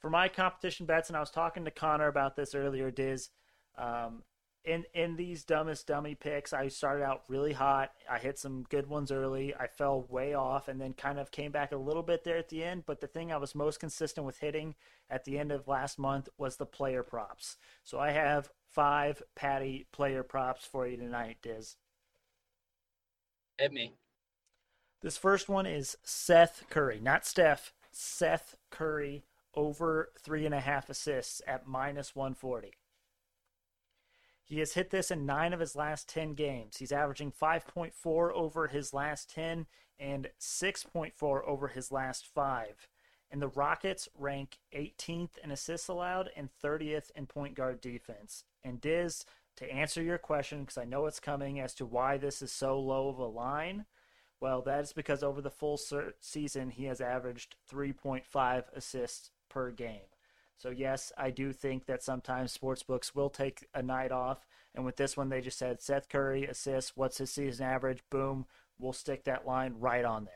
[0.00, 3.30] for my competition bets, and I was talking to Connor about this earlier, Diz.
[3.78, 4.22] Um,
[4.66, 7.92] in in these dumbest dummy picks, I started out really hot.
[8.10, 9.54] I hit some good ones early.
[9.54, 12.50] I fell way off, and then kind of came back a little bit there at
[12.50, 12.82] the end.
[12.84, 14.74] But the thing I was most consistent with hitting
[15.08, 17.56] at the end of last month was the player props.
[17.82, 21.76] So I have five Patty player props for you tonight, Diz.
[23.56, 23.94] Hit me.
[25.00, 27.72] This first one is Seth Curry, not Steph.
[27.92, 32.72] Seth Curry over three and a half assists at minus 140.
[34.44, 36.78] He has hit this in nine of his last 10 games.
[36.78, 39.66] He's averaging 5.4 over his last 10
[40.00, 42.88] and 6.4 over his last five.
[43.30, 48.44] And the Rockets rank 18th in assists allowed and 30th in point guard defense.
[48.64, 52.40] And Diz, to answer your question, because I know it's coming as to why this
[52.40, 53.84] is so low of a line,
[54.40, 55.78] well, that is because over the full
[56.20, 60.08] season, he has averaged 3.5 assists per game.
[60.56, 64.46] So yes, I do think that sometimes sports books will take a night off.
[64.74, 66.96] And with this one, they just said Seth Curry assists.
[66.96, 68.02] What's his season average?
[68.10, 68.46] Boom.
[68.78, 70.34] We'll stick that line right on there.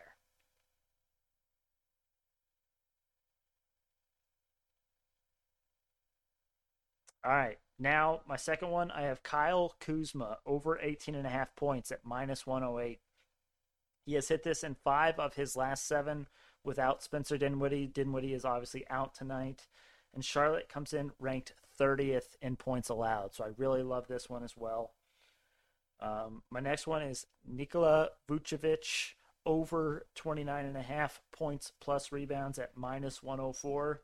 [7.24, 7.58] All right.
[7.78, 12.04] Now, my second one, I have Kyle Kuzma over 18 and a half points at
[12.04, 13.00] minus 108.
[14.04, 16.26] He has hit this in five of his last seven
[16.64, 17.86] without Spencer Dinwiddie.
[17.86, 19.66] Dinwiddie is obviously out tonight.
[20.14, 23.34] And Charlotte comes in ranked 30th in points allowed.
[23.34, 24.92] So I really love this one as well.
[26.00, 29.14] Um, my next one is Nikola Vucevic
[29.46, 34.02] over 29 and a half points plus rebounds at minus 104.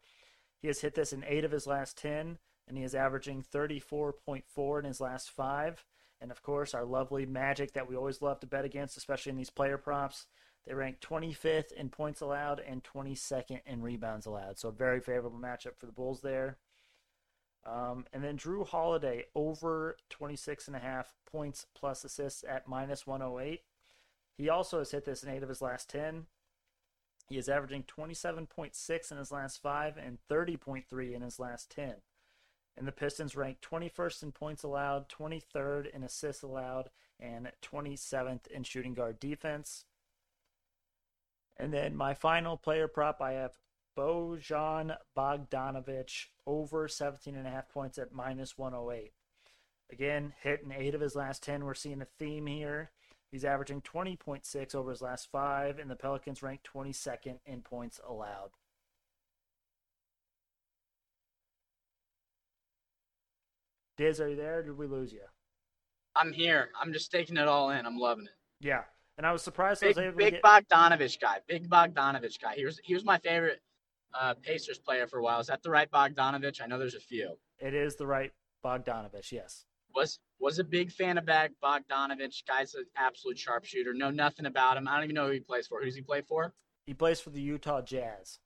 [0.61, 4.79] He has hit this in eight of his last 10, and he is averaging 34.4
[4.81, 5.85] in his last five.
[6.21, 9.37] And of course, our lovely Magic that we always love to bet against, especially in
[9.37, 10.27] these player props.
[10.67, 14.59] They rank 25th in points allowed and 22nd in rebounds allowed.
[14.59, 16.59] So, a very favorable matchup for the Bulls there.
[17.67, 23.07] Um, and then Jrue Holiday over 26 and a half points plus assists at minus
[23.07, 23.63] 108.
[24.37, 26.27] He also has hit this in eight of his last 10.
[27.29, 31.97] He is averaging 27.6 in his last five and 30.3 in his last 10.
[32.79, 38.63] And the Pistons rank 21st in points allowed, 23rd in assists allowed, and 27th in
[38.63, 39.85] shooting guard defense.
[41.57, 43.59] And then my final player prop, I have
[43.97, 49.13] Bojan Bogdanovic over 17 and a half points at minus 108.
[49.91, 51.65] Again, hitting eight of his last 10.
[51.65, 52.91] We're seeing a theme here.
[53.33, 58.51] He's averaging 20.6 over his last five, and the Pelicans rank 22nd in points allowed.
[63.99, 64.63] Diz, are you there?
[64.63, 65.23] did we lose you?
[66.15, 66.71] I'm here.
[66.81, 67.85] I'm just taking it all in.
[67.85, 68.31] I'm loving it.
[68.61, 68.83] Yeah,
[69.17, 70.43] and I was surprised big, I was able big to get...
[70.43, 71.39] Bogdanovich guy.
[71.47, 72.55] Big Bogdanovich guy.
[72.55, 73.61] He was he was my favorite
[74.19, 75.41] uh, Pacers player for a while.
[75.41, 76.63] Is that the right Bogdanovich?
[76.63, 77.37] I know there's a few.
[77.59, 78.33] It is the right
[78.65, 79.33] Bogdanovich.
[79.33, 79.65] Yes.
[79.95, 82.47] Was was a big fan of Bag Bogdanovich.
[82.47, 83.95] Guy's an absolute sharpshooter.
[83.95, 84.87] Know nothing about him.
[84.87, 85.81] I don't even know who he plays for.
[85.81, 86.55] Who does he play for?
[86.87, 88.39] He plays for the Utah Jazz.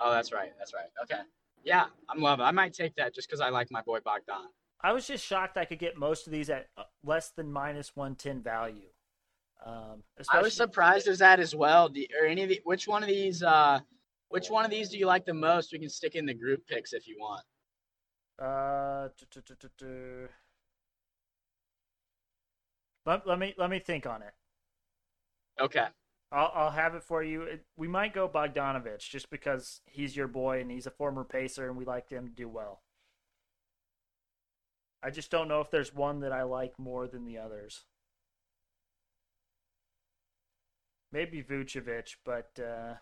[0.00, 0.52] Oh, that's right.
[0.58, 0.88] That's right.
[1.02, 1.22] Okay.
[1.64, 2.44] Yeah, I'm loving.
[2.44, 2.48] It.
[2.48, 4.48] I might take that just because I like my boy Bogdan.
[4.82, 7.94] I was just shocked I could get most of these at uh, less than minus
[7.94, 8.90] one ten value.
[9.64, 11.88] Um, I was surprised as that as well.
[11.88, 13.42] Do, or any of the, which one of these?
[13.42, 13.80] Uh,
[14.28, 15.72] which one of these do you like the most?
[15.72, 17.44] We can stick in the group picks if you want.
[18.38, 19.08] Uh,
[23.06, 24.32] let, let me let me think on it.
[25.60, 25.86] Okay.
[26.32, 27.42] I'll I'll have it for you.
[27.42, 31.68] It, we might go Bogdanovich just because he's your boy and he's a former Pacer
[31.68, 32.82] and we like him to do well.
[35.02, 37.84] I just don't know if there's one that I like more than the others.
[41.10, 42.94] Maybe Vucevic, but uh,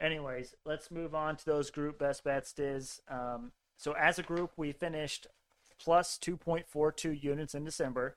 [0.00, 2.52] anyways, let's move on to those group best bets.
[2.52, 3.02] Diz.
[3.08, 5.26] Um, so as a group, we finished
[5.78, 8.16] plus 2.42 units in December.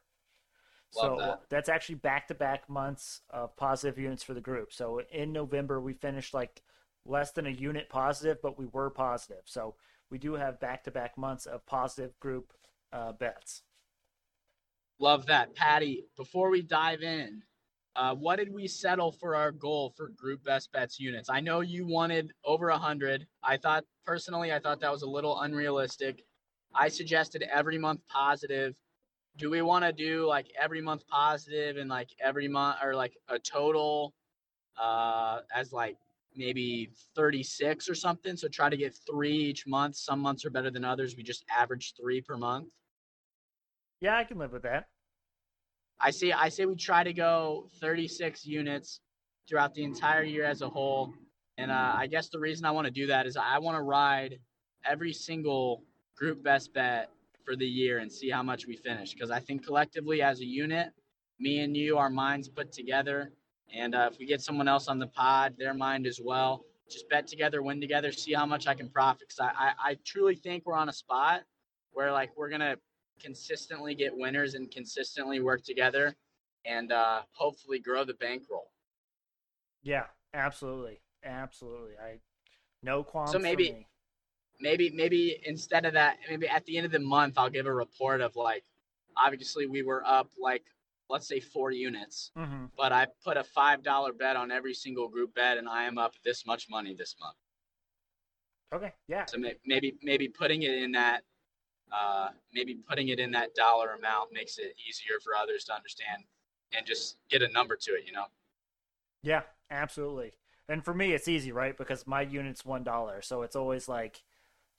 [0.96, 1.42] Love so that.
[1.50, 4.72] that's actually back to back months of positive units for the group.
[4.72, 6.62] So in November, we finished like
[7.06, 9.42] less than a unit positive, but we were positive.
[9.46, 9.76] So
[10.10, 12.54] we do have back to back months of positive group
[12.92, 13.64] uh, bets.
[15.00, 15.54] Love that.
[15.56, 17.42] Patty, before we dive in,
[17.96, 21.30] uh, what did we settle for our goal for group best bets units?
[21.30, 23.26] I know you wanted over a 100.
[23.44, 26.24] I thought, personally, I thought that was a little unrealistic.
[26.74, 28.76] I suggested every month positive.
[29.38, 33.18] Do we want to do like every month positive and like every month or like
[33.30, 34.14] a total
[34.82, 35.98] uh, as like
[36.36, 38.38] maybe 36 or something?
[38.38, 39.96] So try to get three each month.
[39.96, 41.16] Some months are better than others.
[41.16, 42.68] We just average three per month.
[44.02, 44.88] Yeah, I can live with that.
[46.00, 46.34] I see.
[46.34, 49.00] I say we try to go 36 units
[49.48, 51.14] throughout the entire year as a whole.
[51.58, 53.82] And uh, I guess the reason I want to do that is I want to
[53.82, 54.40] ride
[54.86, 55.84] every single
[56.18, 57.10] group best bet
[57.46, 59.14] for the year and see how much we finish.
[59.14, 60.90] Because I think collectively as a unit,
[61.40, 63.32] me and you, our minds put together.
[63.74, 67.10] And uh, if we get someone else on the pod, their mind as well, just
[67.10, 69.28] bet together, win together, see how much I can profit.
[69.28, 71.42] Because I, I, I truly think we're on a spot
[71.92, 72.76] where like we're gonna
[73.20, 76.16] consistently get winners and consistently work together
[76.66, 78.72] and uh, hopefully grow the bankroll.
[79.84, 81.94] Yeah, absolutely, absolutely.
[81.98, 82.20] I
[82.84, 83.32] no qualms.
[83.32, 83.88] So maybe,
[84.60, 87.74] maybe, maybe instead of that, maybe at the end of the month, I'll give a
[87.74, 88.64] report of like,
[89.18, 90.64] obviously we were up like
[91.10, 92.66] let's say four units, mm-hmm.
[92.78, 95.98] but I put a five dollar bet on every single group bet, and I am
[95.98, 97.38] up this much money this month.
[98.74, 99.26] Okay, yeah.
[99.26, 101.24] So maybe maybe putting it in that
[101.92, 106.24] uh, maybe putting it in that dollar amount makes it easier for others to understand
[106.76, 108.26] and just get a number to it, you know?
[109.24, 110.34] Yeah, absolutely.
[110.68, 111.78] And for me, it's easy, right?
[111.78, 114.24] Because my unit's one dollar, so it's always like,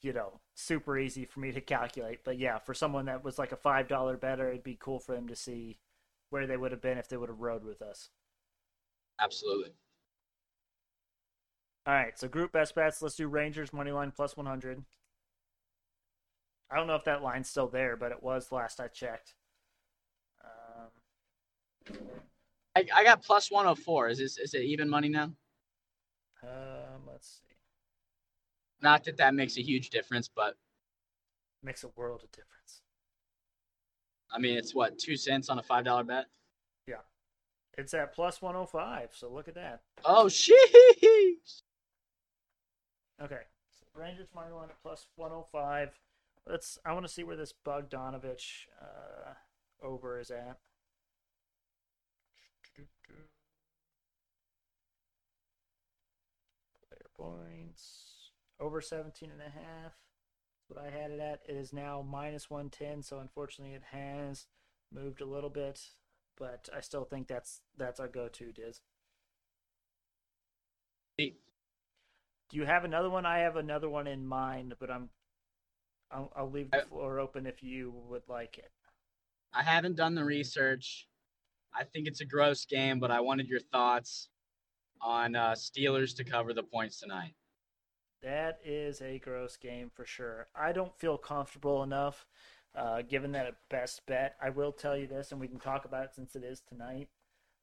[0.03, 2.21] you know, super easy for me to calculate.
[2.25, 5.15] But yeah, for someone that was like a five dollar better, it'd be cool for
[5.15, 5.79] them to see
[6.31, 8.11] where they would have been if they would have rode with us.
[9.21, 9.73] Absolutely.
[11.87, 13.01] All right, so group best bets.
[13.01, 14.85] Let's do Rangers money line plus one hundred.
[16.71, 19.35] I don't know if that line's still there, but it was last I checked.
[20.45, 21.97] Um,
[22.75, 24.09] I, I got plus 104.
[24.09, 25.33] Is this is it even money now?
[26.43, 27.55] um, let's see.
[28.83, 30.57] Not that that makes a huge difference, but
[31.63, 32.83] Makes a world of difference.
[34.31, 36.27] I mean, it's what two cents on a five dollar bet.
[36.87, 36.97] Yeah,
[37.77, 39.83] it's at plus 105, so look at that.
[40.05, 41.63] Oh sheesh!
[43.23, 45.99] Okay, so Rangers money line at plus 105.
[46.49, 46.79] Let's.
[46.85, 49.35] I want to see where this Bogdanovich uh,
[49.83, 50.59] over is at.
[56.89, 59.93] Player points over 17 and a half.
[60.69, 61.41] What I had it at.
[61.49, 64.47] It is now minus 110, so unfortunately it has
[64.93, 65.81] moved a little bit,
[66.37, 68.53] but I still think that's that's our go-to.
[68.53, 68.81] Diz.
[71.19, 73.27] Do you have another one?
[73.27, 75.11] I have another one in mind, but I'm
[76.11, 78.71] I'll, I'll leave the I- floor open if you would like it.
[79.53, 81.09] I haven't done the research.
[81.75, 84.29] I think it's a gross game, but I wanted your thoughts
[85.01, 87.35] on uh, Steelers to cover the points tonight.
[88.27, 90.49] That is a gross game for sure.
[90.53, 92.27] I don't feel comfortable enough,
[92.75, 94.35] uh, given that a best bet.
[94.43, 97.09] I will tell you this, and we can talk about it since it is tonight.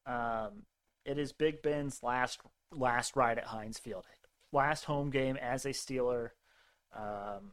[0.05, 0.64] Um,
[1.03, 2.39] it is Big Ben's last
[2.72, 4.05] last ride at Heinz Field,
[4.53, 6.30] last home game as a Steeler.
[6.97, 7.51] Um,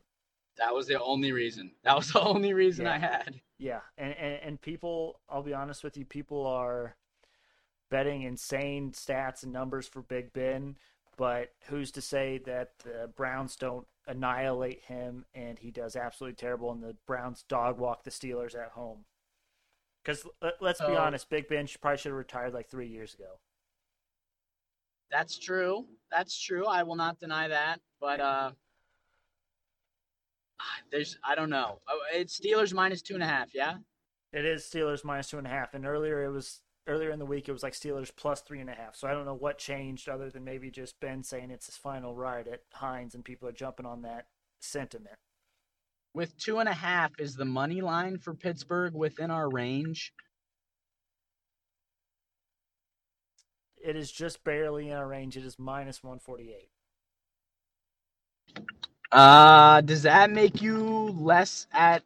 [0.56, 1.72] That was the only reason.
[1.82, 2.94] That was the only reason Yeah.
[2.94, 3.40] I had.
[3.58, 6.94] Yeah, and, and and people, I'll be honest with you, people are
[7.90, 10.76] betting insane stats and numbers for Big Ben,
[11.20, 16.72] but who's to say that the Browns don't annihilate him and he does absolutely terrible
[16.72, 19.04] and the Browns dog walk the Steelers at home?
[20.02, 22.86] Because let, let's be So- honest, Big Ben should, probably should have retired like three
[22.88, 23.38] years ago.
[25.10, 25.84] That's true.
[26.10, 26.64] That's true.
[26.66, 27.80] I will not deny that.
[28.00, 28.52] But uh,
[30.90, 31.80] there's I don't know.
[31.86, 33.54] Oh, It's Steelers minus two and a half.
[33.54, 33.74] Yeah.
[34.32, 37.26] It is Steelers minus two and a half, and earlier it was earlier in the
[37.26, 38.96] week it was like Steelers plus three and a half.
[38.96, 42.14] So I don't know what changed other than maybe just Ben saying it's his final
[42.14, 44.26] ride at Heinz, and people are jumping on that
[44.60, 45.16] sentiment.
[46.12, 50.12] With two and a half, is the money line for Pittsburgh within our range?
[53.82, 55.36] It is just barely in our range.
[55.36, 56.70] It is minus one forty eight.
[59.12, 60.76] Uh, does that make you
[61.18, 62.02] less at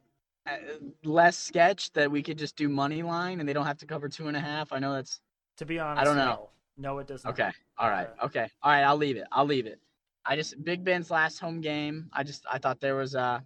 [0.46, 0.56] Uh,
[1.04, 4.10] less sketch that we could just do money line and they don't have to cover
[4.10, 4.72] two and a half?
[4.74, 5.20] I know that's
[5.58, 6.50] To be honest, I don't know.
[6.76, 7.32] No, it does not.
[7.32, 7.50] okay.
[7.78, 8.08] All right.
[8.22, 8.46] Okay.
[8.62, 8.82] All right.
[8.82, 9.24] I'll leave it.
[9.32, 9.80] I'll leave it.
[10.26, 12.10] I just Big Ben's last home game.
[12.12, 13.42] I just I thought there was a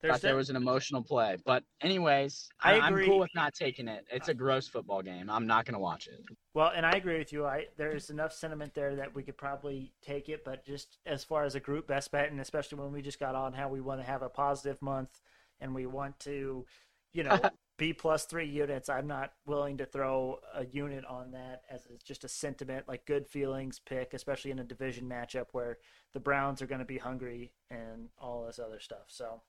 [0.00, 1.36] There's thought there was an emotional play.
[1.44, 4.06] But anyways, I am cool with not taking it.
[4.10, 5.28] It's a gross football game.
[5.28, 6.18] I'm not gonna watch it.
[6.54, 7.44] Well, and I agree with you.
[7.44, 11.44] I there's enough sentiment there that we could probably take it, but just as far
[11.44, 14.00] as a group best bet, and especially when we just got on how we want
[14.00, 15.20] to have a positive month
[15.62, 16.66] and we want to,
[17.12, 17.40] you know,
[17.78, 21.96] B plus three units, I'm not willing to throw a unit on that as a,
[22.04, 25.78] just a sentiment, like good feelings pick, especially in a division matchup where
[26.12, 29.06] the Browns are going to be hungry and all this other stuff.
[29.08, 29.40] So,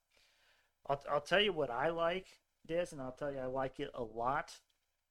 [0.88, 2.28] I'll I'll tell you what I like,
[2.66, 4.52] Diz, and I'll tell you I like it a lot.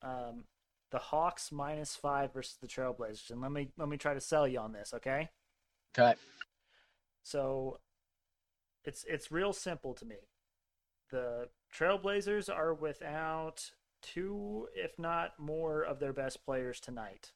[0.03, 0.45] Um,
[0.91, 4.47] the Hawks minus five versus the Trailblazers, and let me let me try to sell
[4.47, 5.31] you on this, okay?
[5.97, 6.15] Okay.
[7.23, 7.79] So
[8.85, 10.17] it's it's real simple to me.
[11.13, 17.33] The Trailblazers are without two, if not more, of their best players tonight.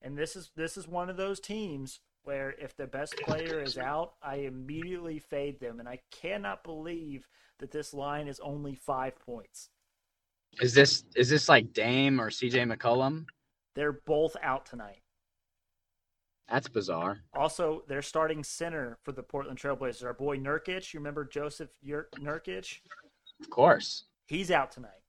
[0.00, 3.76] And this is this is one of those teams where if the best player is
[3.76, 5.80] out, I immediately fade them.
[5.80, 7.26] And I cannot believe
[7.58, 9.70] that this line is only five points.
[10.60, 13.26] Is this is this like Dame or CJ McCollum?
[13.74, 15.02] They're both out tonight.
[16.48, 17.20] That's bizarre.
[17.34, 20.04] Also, they're starting center for the Portland Trailblazers.
[20.04, 22.78] Our boy Nurkic, you remember Joseph Yur- Nurkic?
[23.40, 24.04] Of course.
[24.26, 25.02] He's out tonight.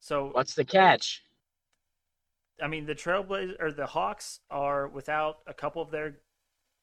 [0.00, 1.22] So What's the catch?
[2.62, 6.18] I mean, the Trailblazers or the Hawks are without a couple of their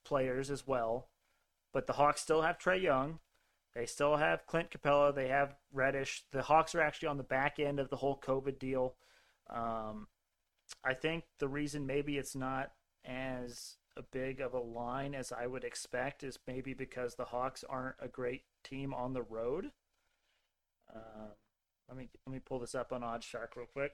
[0.03, 1.07] players as well,
[1.71, 3.19] but the Hawks still have Trae Young.
[3.73, 5.15] They still have Clint Capela.
[5.15, 6.25] They have Reddish.
[6.31, 8.95] The Hawks are actually on the back end of the whole COVID deal.
[9.49, 10.07] Um,
[10.83, 12.71] I think the reason maybe it's not
[13.05, 17.63] as a big of a line as I would expect is maybe because the Hawks
[17.67, 19.71] aren't a great team on the road.
[20.93, 21.33] Uh,
[21.87, 23.91] let me let me pull this up on OddsShark real quick.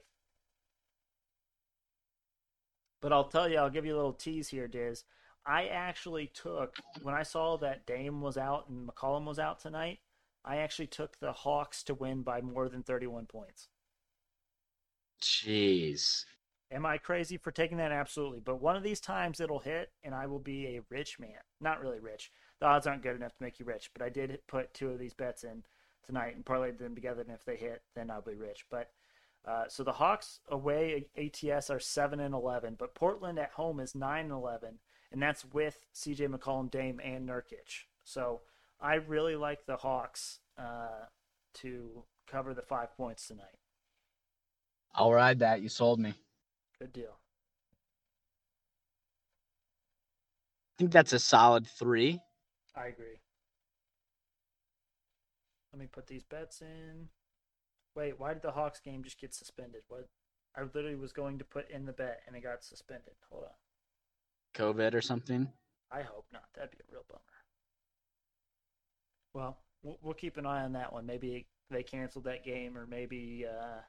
[3.00, 5.04] But I'll tell you, I'll give you a little tease here, Diz.
[5.46, 10.00] I actually took when I saw that Dame was out and McCollum was out tonight.
[10.44, 13.68] I actually took the Hawks to win by more than 31 points.
[15.20, 16.24] Jeez.
[16.70, 17.92] Am I crazy for taking that?
[17.92, 18.40] Absolutely.
[18.40, 21.40] But one of these times it'll hit, and I will be a rich man.
[21.60, 22.30] Not really rich.
[22.60, 24.98] The odds aren't good enough to make you rich, but I did put two of
[24.98, 25.62] these bets in
[26.04, 27.22] tonight and parlayed them together.
[27.22, 28.66] And if they hit, then I'll be rich.
[28.70, 28.90] But
[29.46, 33.94] uh, so the Hawks away ATS are seven and eleven, but Portland at home is
[33.94, 34.78] nine and eleven,
[35.10, 37.86] and that's with CJ McCollum, Dame, and Nurkic.
[38.04, 38.42] So
[38.80, 41.06] I really like the Hawks uh,
[41.54, 43.56] to cover the five points tonight.
[44.94, 45.62] I'll ride that.
[45.62, 46.14] You sold me.
[46.80, 47.18] Good deal.
[50.72, 52.20] I think that's a solid three.
[52.76, 53.18] I agree.
[55.72, 57.08] Let me put these bets in.
[57.96, 59.82] Wait, why did the Hawks game just get suspended?
[59.88, 60.08] What?
[60.56, 63.14] I literally was going to put in the bet and it got suspended.
[63.30, 63.50] Hold on.
[64.54, 65.48] COVID or something?
[65.90, 66.44] I hope not.
[66.54, 67.20] That'd be a real bummer.
[69.34, 71.06] Well, we'll keep an eye on that one.
[71.06, 73.80] Maybe they canceled that game, or maybe uh,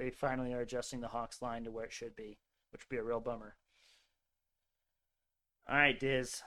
[0.00, 2.38] they finally are adjusting the Hawks line to where it should be,
[2.72, 3.54] which would be a real bummer.
[5.68, 6.42] All right, Diz.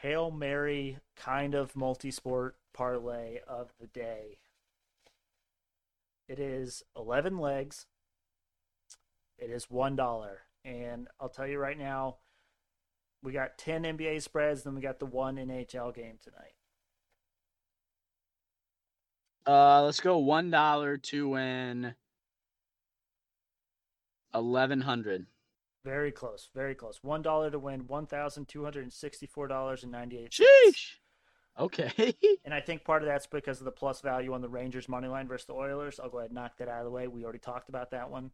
[0.00, 4.38] Hail Mary kind of multi sport parlay of the day.
[6.28, 7.84] It is 11 legs.
[9.38, 10.30] It is $1.
[10.64, 12.16] And I'll tell you right now,
[13.22, 16.54] we got 10 NBA spreads, then we got the one NHL game tonight.
[19.46, 21.94] Uh, let's go one dollar to win
[24.34, 25.26] eleven hundred.
[25.84, 27.00] Very close, very close.
[27.02, 30.30] One dollar to win one thousand two hundred and sixty-four dollars and ninety-eight.
[30.32, 30.96] Sheesh.
[31.58, 32.14] Okay.
[32.44, 35.08] and I think part of that's because of the plus value on the Rangers money
[35.08, 36.00] line versus the Oilers.
[36.00, 37.08] I'll go ahead and knock that out of the way.
[37.08, 38.30] We already talked about that one.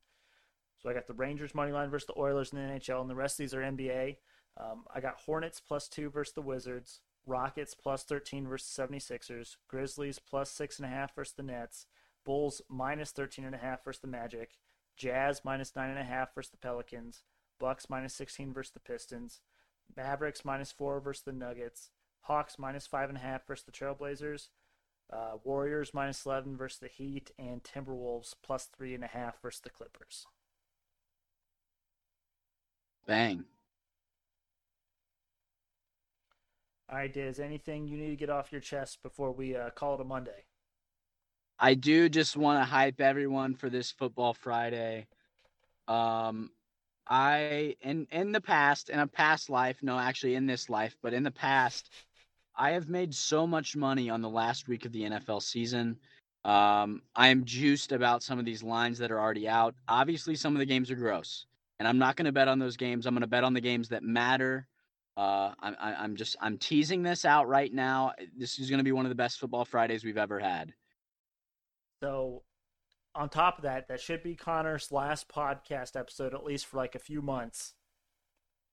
[0.78, 3.14] So I got the Rangers money line versus the Oilers in the NHL, and the
[3.14, 4.16] rest of these are NBA.
[4.58, 10.18] Um, I got Hornets plus two versus the Wizards, Rockets plus 13 versus 76ers, Grizzlies
[10.18, 11.86] plus six and a half versus the Nets,
[12.24, 14.58] Bulls minus 13 and a half versus the Magic,
[14.96, 17.22] Jazz minus nine and a half versus the Pelicans,
[17.58, 19.40] Bucks minus 16 versus the Pistons,
[19.96, 21.90] Mavericks minus four versus the Nuggets,
[22.22, 24.48] Hawks minus five and a half versus the Trailblazers,
[25.12, 29.60] uh, Warriors minus 11 versus the Heat, and Timberwolves plus three and a half versus
[29.60, 30.26] the Clippers.
[33.06, 33.44] Bang.
[36.88, 39.94] All right, Diz, anything you need to get off your chest before we uh, call
[39.94, 40.44] it a Monday?
[41.58, 45.06] I do just want to hype everyone for this football Friday.
[45.88, 46.50] Um,
[47.08, 51.14] I in in the past, in a past life, no, actually in this life, but
[51.14, 51.90] in the past,
[52.56, 55.98] I have made so much money on the last week of the NFL season.
[56.44, 59.74] Um, I am juiced about some of these lines that are already out.
[59.88, 61.46] Obviously, some of the games are gross,
[61.78, 63.06] and I'm not going to bet on those games.
[63.06, 64.66] I'm going to bet on the games that matter
[65.16, 68.12] uh, I'm, I'm just I'm teasing this out right now.
[68.36, 70.74] This is going to be one of the best football Fridays we've ever had.
[72.02, 72.42] So,
[73.14, 76.94] on top of that, that should be Connor's last podcast episode, at least for like
[76.94, 77.74] a few months.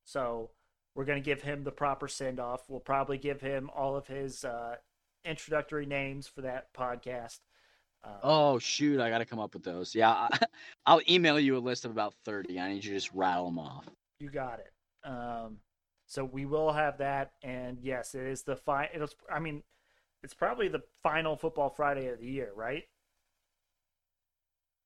[0.04, 0.52] So,
[0.96, 2.70] we're going to give him the proper send off.
[2.70, 4.76] We'll probably give him all of his uh,
[5.26, 7.40] introductory names for that podcast.
[8.04, 9.96] Um, oh shoot, I got to come up with those.
[9.96, 10.28] Yeah,
[10.86, 12.60] I'll email you a list of about thirty.
[12.60, 13.88] I need you to just rattle them off.
[14.20, 15.10] You got it.
[15.10, 15.58] Um,
[16.06, 18.90] so we will have that, and yes, it is the fine.
[18.94, 19.64] It's I mean,
[20.22, 22.84] it's probably the final football Friday of the year, right?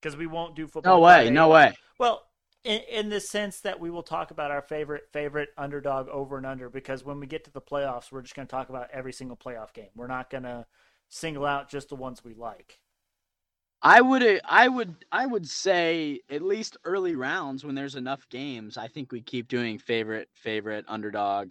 [0.07, 0.99] Because we won't do football.
[0.99, 1.31] No way, Friday.
[1.31, 1.73] no way.
[1.99, 2.23] Well,
[2.63, 6.45] in, in the sense that we will talk about our favorite favorite underdog over and
[6.45, 9.11] under, because when we get to the playoffs, we're just going to talk about every
[9.11, 9.89] single playoff game.
[9.97, 10.65] We're not going to
[11.09, 12.79] single out just the ones we like.
[13.81, 18.77] I would I would I would say at least early rounds when there's enough games,
[18.77, 21.49] I think we keep doing favorite favorite underdog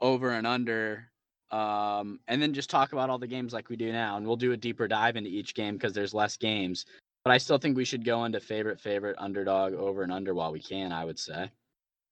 [0.00, 1.12] over and under
[1.50, 4.36] um, and then just talk about all the games like we do now and we'll
[4.36, 6.86] do a deeper dive into each game because there's less games.
[7.24, 10.52] But I still think we should go into favorite favorite underdog over and under while
[10.52, 11.50] we can, I would say.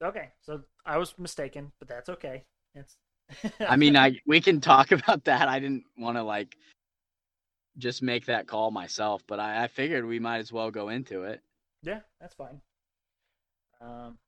[0.02, 0.30] Okay.
[0.40, 2.44] So I was mistaken, but that's okay.
[2.74, 2.96] It's
[3.60, 5.48] I mean, I we can talk about that.
[5.48, 6.56] I didn't want to like
[7.78, 11.22] just make that call myself, but I, I figured we might as well go into
[11.24, 11.40] it.
[11.82, 12.60] Yeah, that's fine.
[13.80, 14.18] Um,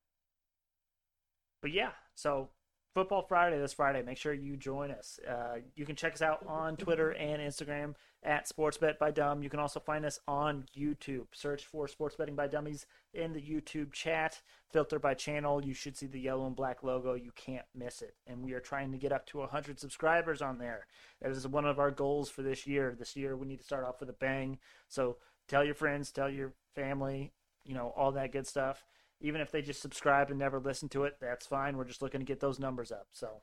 [1.60, 2.48] but yeah, so
[2.94, 4.02] Football Friday this Friday.
[4.02, 5.18] Make sure you join us.
[5.26, 9.42] Uh, you can check us out on Twitter and Instagram at Sportsbet by Dumb.
[9.42, 11.28] You can also find us on YouTube.
[11.32, 12.84] Search for Sports Betting by Dummies
[13.14, 14.42] in the YouTube chat.
[14.70, 15.64] Filter by channel.
[15.64, 17.14] You should see the yellow and black logo.
[17.14, 18.14] You can't miss it.
[18.26, 20.86] And we are trying to get up to 100 subscribers on there.
[21.22, 22.94] That is one of our goals for this year.
[22.98, 24.58] This year we need to start off with a bang.
[24.88, 25.16] So
[25.48, 27.32] tell your friends, tell your family,
[27.64, 28.84] you know, all that good stuff
[29.22, 31.76] even if they just subscribe and never listen to it, that's fine.
[31.76, 33.06] We're just looking to get those numbers up.
[33.12, 33.42] So,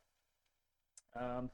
[1.15, 1.49] um,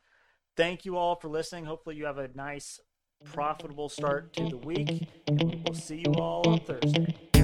[0.58, 1.66] thank you all for listening.
[1.66, 2.80] Hopefully, you have a nice,
[3.24, 5.08] profitable start to the week.
[5.28, 7.35] and We'll see you all on Thursday.